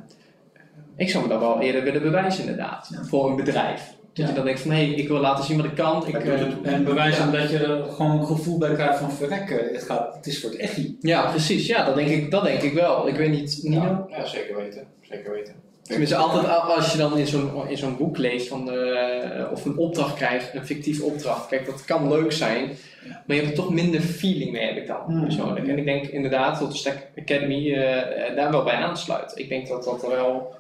ik 0.96 1.10
zou 1.10 1.24
me 1.24 1.30
dan 1.30 1.40
wel 1.40 1.60
eerder 1.62 1.84
willen 1.84 2.02
bewijzen, 2.02 2.42
inderdaad, 2.42 2.90
Ja. 2.94 3.04
voor 3.04 3.30
een 3.30 3.36
bedrijf. 3.36 3.82
Dat 4.14 4.26
Ja. 4.26 4.28
je 4.28 4.34
dan 4.36 4.46
denkt 4.46 4.60
van, 4.62 4.72
hé, 4.72 4.86
hey, 4.86 4.94
ik 4.94 5.08
wil 5.08 5.20
laten 5.20 5.44
zien 5.46 5.58
wat 5.58 5.66
ik 5.66 5.76
kan. 5.76 6.08
Ik, 6.08 6.16
En 6.64 6.84
bewijzen 6.84 7.32
dat 7.32 7.50
je 7.50 7.86
gewoon 7.96 8.12
een 8.20 8.26
gevoel 8.26 8.58
bij 8.58 8.70
elkaar 8.70 8.98
van 8.98 9.12
verrekken, 9.12 9.58
het, 9.74 9.84
gaat, 9.84 10.16
het 10.16 10.28
is 10.28 10.42
voor 10.42 10.50
het 10.50 10.60
echi. 10.60 10.98
ja, 11.02 11.30
precies. 11.30 11.68
Ja, 11.68 11.86
dat 11.86 11.96
denk 11.96 12.08
ik, 12.10 12.32
dat 12.32 12.44
denk 12.44 12.62
ik 12.62 12.74
wel. 12.74 13.08
Ik 13.08 13.16
weet 13.16 13.30
niet, 13.32 13.60
Nino? 13.64 13.84
Ja, 13.84 14.06
ja, 14.18 14.26
zeker 14.26 14.56
weten. 14.56 14.84
Zeker 15.02 15.32
weten. 15.32 15.54
Tenminste, 15.82 16.16
altijd 16.16 16.48
als 16.48 16.92
je 16.92 16.98
dan 16.98 17.18
in 17.18 17.28
zo'n, 17.28 17.68
in 17.68 17.78
zo'n 17.78 17.98
boek 17.98 18.18
leest 18.18 18.48
van, 18.48 18.72
eh, 18.72 19.52
of 19.52 19.66
een 19.66 19.78
opdracht 19.78 20.16
krijgt, 20.16 20.54
een 20.54 20.66
fictieve 20.66 21.04
opdracht. 21.04 21.48
Kijk, 21.48 21.66
dat 21.66 21.86
kan 21.86 22.08
leuk 22.08 22.32
zijn, 22.32 22.64
Ja. 23.06 23.24
maar 23.26 23.36
je 23.36 23.42
hebt 23.44 23.58
er 23.58 23.64
toch 23.64 23.74
minder 23.74 24.02
feeling 24.02 24.52
mee, 24.52 24.66
heb 24.68 24.78
ik 24.78 24.88
dan 24.88 25.02
Hmm. 25.06 25.22
persoonlijk. 25.24 25.68
En 25.68 25.78
ik 25.78 25.86
denk 25.86 26.06
inderdaad 26.06 26.60
dat 26.60 26.72
de 26.72 26.78
Stack 26.78 26.98
Academy 27.20 27.74
eh, 27.74 28.28
eh, 28.30 28.36
daar 28.36 28.52
wel 28.52 28.64
bij 28.64 28.74
aansluit. 28.74 29.32
Ik 29.36 29.50
denk 29.50 29.68
dat 29.68 29.84
dat 29.84 30.04
er 30.04 30.10
wel, 30.10 30.54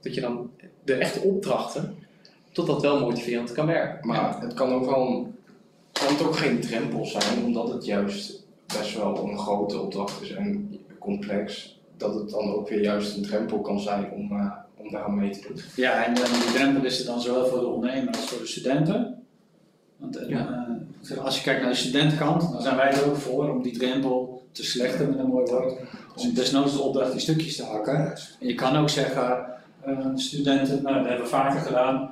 dat 0.00 0.14
je 0.14 0.20
dan 0.20 0.50
de 0.84 0.94
echte 0.94 1.20
opdrachten, 1.20 1.96
tot 2.52 2.66
dat 2.66 2.82
wel 2.82 3.00
motiverend 3.00 3.52
kan 3.52 3.66
werken. 3.66 4.06
Maar 4.08 4.40
het 4.40 4.54
kan 4.54 4.72
ook 4.72 4.84
wel 4.84 5.34
kan 5.92 6.08
het 6.08 6.22
ook 6.22 6.36
geen 6.36 6.60
drempel 6.60 7.04
zijn, 7.06 7.44
omdat 7.44 7.68
het 7.68 7.84
juist 7.84 8.44
best 8.66 8.96
wel 8.96 9.28
een 9.28 9.38
grote 9.38 9.80
opdracht 9.80 10.22
is 10.22 10.30
en 10.30 10.78
complex. 10.98 11.78
Dat 11.96 12.14
het 12.14 12.30
dan 12.30 12.54
ook 12.54 12.68
weer 12.68 12.82
juist 12.82 13.16
een 13.16 13.22
drempel 13.22 13.60
kan 13.60 13.80
zijn 13.80 14.10
om, 14.10 14.32
eh, 14.32 14.52
om 14.76 14.90
daar 14.90 15.02
aan 15.02 15.14
mee 15.14 15.30
te 15.30 15.48
doen. 15.48 15.60
Ja, 15.76 16.04
en 16.04 16.14
eh, 16.14 16.24
die 16.24 16.52
drempel 16.52 16.84
is 16.84 17.00
er 17.00 17.06
dan 17.06 17.20
zowel 17.20 17.46
voor 17.46 17.60
de 17.60 17.66
ondernemer 17.66 18.14
als 18.14 18.28
voor 18.28 18.38
de 18.38 18.46
studenten. 18.46 19.22
Want 19.96 20.16
eh, 20.16 20.28
Ja. 20.28 20.76
als 21.22 21.36
je 21.36 21.42
kijkt 21.42 21.60
naar 21.60 21.70
de 21.70 21.76
studentenkant, 21.76 22.52
dan 22.52 22.62
zijn 22.62 22.76
wij 22.76 22.92
er 22.92 23.06
ook 23.06 23.16
voor 23.16 23.50
om 23.50 23.62
die 23.62 23.78
drempel 23.78 24.42
te 24.52 24.64
slechten 24.64 25.08
met 25.08 25.18
een 25.18 25.26
mooi 25.26 25.50
woord. 25.50 25.74
Om 26.16 26.34
desnoods 26.34 26.72
de 26.72 26.80
opdracht 26.80 27.12
in 27.12 27.20
stukjes 27.20 27.56
te 27.56 27.64
hakken. 27.64 27.96
En 28.40 28.46
je 28.46 28.54
kan 28.54 28.76
ook 28.76 28.88
zeggen, 28.88 29.46
studenten, 30.14 30.82
nou, 30.82 30.96
dat 30.96 31.06
hebben 31.06 31.22
we 31.24 31.30
vaker 31.30 31.60
gedaan, 31.60 32.10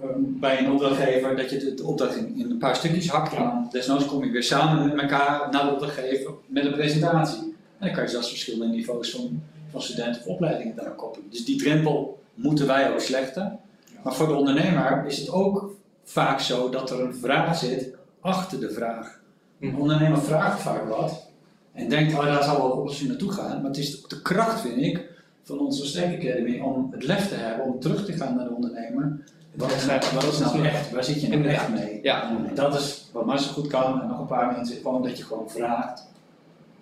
eh, 0.00 0.06
bij 0.16 0.58
een 0.58 0.70
opdrachtgever, 0.70 1.36
dat 1.36 1.50
je 1.50 1.74
de, 1.74 1.84
opdracht 1.84 2.16
in, 2.16 2.36
in 2.36 2.50
een 2.50 2.58
paar 2.58 2.76
stukjes 2.76 3.08
hakt. 3.08 3.34
En 3.34 3.42
dan 3.42 3.68
desnoods 3.70 4.06
kom 4.06 4.24
je 4.24 4.30
weer 4.30 4.42
samen 4.42 4.88
met 4.88 5.00
elkaar 5.00 5.48
naar 5.50 5.64
de 5.64 5.72
opdrachtgever 5.72 6.32
met 6.46 6.64
een 6.64 6.72
presentatie. 6.72 7.42
En 7.78 7.86
dan 7.86 7.92
kan 7.92 8.02
je 8.02 8.10
zelfs 8.10 8.28
verschillende 8.28 8.74
niveaus 8.76 9.10
van, 9.10 9.42
van 9.70 9.82
studenten 9.82 10.20
of 10.20 10.26
opleidingen 10.26 10.76
daaraan 10.76 10.96
koppelen. 10.96 11.30
Dus 11.30 11.44
die 11.44 11.58
drempel 11.58 12.22
moeten 12.34 12.66
wij 12.66 12.92
ook 12.92 13.00
slechten. 13.00 13.58
Maar 14.02 14.14
voor 14.14 14.26
de 14.26 14.34
ondernemer 14.34 15.04
is 15.06 15.18
het 15.18 15.30
ook 15.30 15.74
vaak 16.04 16.40
zo 16.40 16.68
dat 16.70 16.90
er 16.90 17.00
een 17.00 17.14
vraag 17.14 17.56
zit 17.56 17.94
achter 18.20 18.60
de 18.60 18.70
vraag. 18.70 19.20
Een 19.60 19.68
Mhm. 19.68 19.80
ondernemer 19.80 20.22
vraagt 20.22 20.60
vaak 20.60 20.88
wat 20.88 21.26
en 21.72 21.88
denkt, 21.88 22.14
oh 22.14 22.24
daar 22.24 22.42
zal 22.42 22.56
wel 22.56 22.70
oplossing 22.70 23.08
naartoe 23.08 23.32
gaan. 23.32 23.56
Maar 23.60 23.70
het 23.70 23.78
is 23.78 24.02
de 24.02 24.22
kracht, 24.22 24.60
vind 24.60 24.76
ik, 24.82 25.08
van 25.50 25.58
onze 25.58 25.86
Stack 25.86 26.14
Academy 26.14 26.60
om 26.60 26.88
het 26.90 27.04
lef 27.04 27.28
te 27.28 27.34
hebben 27.34 27.66
om 27.66 27.80
terug 27.80 28.04
te 28.04 28.12
gaan 28.12 28.36
naar 28.36 28.44
de 28.44 28.54
ondernemer. 28.54 29.18
Wat 29.54 29.72
is 29.72 29.86
nou, 29.86 30.00
wat 30.14 30.24
is 30.24 30.38
nou 30.38 30.64
echt? 30.64 30.92
Waar 30.92 31.04
zit 31.04 31.20
je 31.20 31.28
nou 31.28 31.44
echt 31.44 31.68
mee? 31.68 32.00
Ja. 32.02 32.30
En 32.30 32.54
dat 32.54 32.74
is 32.74 33.08
wat 33.12 33.26
Marcel 33.26 33.52
goed 33.52 33.66
kan 33.66 34.00
en 34.02 34.08
nog 34.08 34.18
een 34.18 34.26
paar 34.26 34.52
mensen, 34.52 34.76
gewoon 34.76 35.02
dat 35.02 35.18
je 35.18 35.24
gewoon 35.24 35.50
vraagt. 35.50 36.06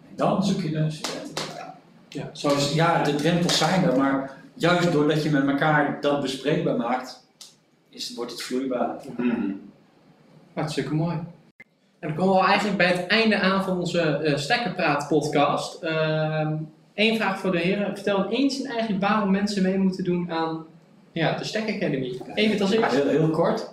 En 0.09 0.17
dan 0.17 0.45
zoek 0.45 0.63
je 0.63 0.71
de 0.71 0.91
studenten. 0.91 1.45
Ja. 2.09 2.31
Zo 2.33 2.49
Dus 2.49 2.75
ja, 2.75 3.03
de 3.03 3.15
drempels 3.15 3.59
zijn 3.59 3.85
er, 3.85 3.99
maar 3.99 4.37
juist 4.55 4.93
doordat 4.93 5.23
je 5.23 5.31
met 5.31 5.47
elkaar 5.47 5.99
dat 6.01 6.21
bespreekbaar 6.21 6.77
maakt, 6.77 7.27
is, 7.89 8.15
wordt 8.15 8.31
het 8.31 8.43
vloeibaar. 8.43 8.97
Mhm. 9.17 9.51
hartstikke 10.55 10.95
mooi. 10.95 11.17
En 11.99 12.09
dan 12.09 12.15
komen 12.15 12.35
we 12.35 12.41
al 12.41 12.47
eigenlijk 12.47 12.79
bij 12.79 12.87
het 12.87 13.07
einde 13.07 13.41
aan 13.41 13.65
van 13.65 13.79
onze 13.79 14.01
eh 14.01 14.37
Stekkerpraat 14.37 15.09
podcast. 15.09 15.83
Eén 16.99 17.17
vraag 17.17 17.41
voor 17.41 17.53
de 17.53 17.59
heren. 17.59 17.95
Vertel 17.95 18.29
eens 18.29 18.63
en 18.63 18.71
eigenlijk 18.71 19.01
waarom 19.01 19.31
mensen 19.31 19.63
mee 19.63 19.79
moeten 19.79 20.05
doen 20.05 20.31
aan 20.31 20.67
ja, 21.13 21.37
de 21.37 21.45
Stek 21.45 21.75
Academy. 21.77 22.21
Even 22.35 22.61
als 22.61 22.71
eerste. 22.71 22.97
Heel, 22.97 23.09
heel 23.09 23.31
kort. 23.31 23.71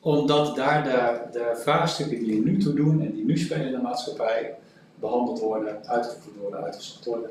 Omdat 0.00 0.56
daar 0.56 0.82
de, 0.84 1.20
de 1.38 1.60
vraagstukken 1.62 2.18
die 2.18 2.36
er 2.36 2.42
nu 2.50 2.58
toe 2.58 2.74
doen 2.74 3.00
en 3.00 3.12
die 3.12 3.24
nu 3.24 3.38
spelen 3.38 3.66
in 3.66 3.72
de 3.72 3.78
maatschappij 3.78 4.54
behandeld 4.94 5.40
worden, 5.40 5.86
uitgevoerd 5.86 6.36
worden, 6.40 6.64
uitgezocht 6.64 7.04
worden. 7.04 7.30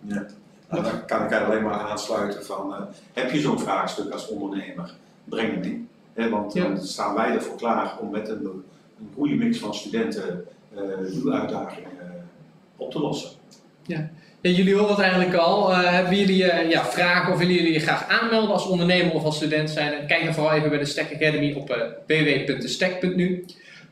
Ja. 0.00 0.26
Nou, 0.70 0.82
dan 0.82 1.04
kan 1.06 1.24
ik 1.24 1.30
er 1.30 1.44
alleen 1.44 1.62
maar 1.62 1.78
aansluiten 1.78 2.44
van, 2.44 2.74
eh, 2.74 2.82
heb 3.12 3.30
je 3.30 3.40
zo'n 3.40 3.58
vraagstuk 3.60 4.12
als 4.12 4.28
ondernemer, 4.28 4.94
breng 5.24 5.50
hem 5.54 5.62
in. 5.62 5.88
Hè, 6.12 6.28
want 6.28 6.52
Ja. 6.52 6.62
dan 6.62 6.78
staan 6.78 7.14
wij 7.14 7.30
ervoor 7.30 7.56
klaar 7.56 7.98
om 8.00 8.10
met 8.10 8.28
een, 8.28 8.44
een 8.44 9.10
goede 9.14 9.34
mix 9.34 9.58
van 9.58 9.74
studenten 9.74 10.46
eh 10.74 10.80
uw 11.22 11.32
uitdagingen 11.32 11.90
eh, 12.00 12.06
op 12.76 12.90
te 12.90 12.98
lossen. 13.00 13.30
Ja, 13.82 14.10
jullie 14.52 14.74
horen 14.74 14.94
het 14.94 14.98
eigenlijk 14.98 15.34
al. 15.34 15.72
Eh, 15.72 15.92
hebben 15.92 16.16
jullie 16.16 16.50
eh, 16.50 16.70
ja, 16.70 16.84
vragen 16.84 17.32
of 17.32 17.38
willen 17.38 17.54
jullie 17.54 17.72
je 17.72 17.80
graag 17.80 18.08
aanmelden 18.08 18.50
als 18.50 18.66
ondernemer 18.66 19.12
of 19.14 19.24
als 19.24 19.36
student 19.36 19.70
zijn? 19.70 20.06
Kijk 20.06 20.24
dan 20.24 20.34
vooral 20.34 20.52
even 20.52 20.68
bij 20.68 20.78
de 20.78 20.84
Stack 20.84 21.14
Academy 21.14 21.52
op 21.52 21.70
eh 21.70 21.82
www.destack.nu. 22.06 23.44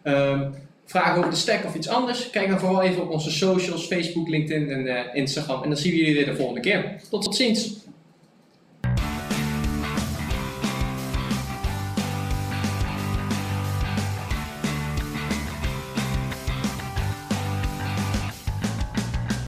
Ehm, 0.02 0.50
vragen 0.86 1.18
over 1.18 1.30
de 1.30 1.36
Stack 1.36 1.64
of 1.64 1.74
iets 1.74 1.88
anders? 1.88 2.30
Kijk 2.30 2.48
dan 2.48 2.58
vooral 2.58 2.82
even 2.82 3.02
op 3.02 3.10
onze 3.10 3.30
socials, 3.30 3.86
Facebook, 3.86 4.28
LinkedIn 4.28 4.70
en 4.70 5.14
Instagram. 5.14 5.62
En 5.62 5.68
dan 5.68 5.78
zien 5.78 5.92
we 5.92 5.98
jullie 5.98 6.14
weer 6.14 6.24
de 6.24 6.36
volgende 6.36 6.60
keer. 6.60 6.96
Tot 7.10 7.34
ziens! 7.34 7.81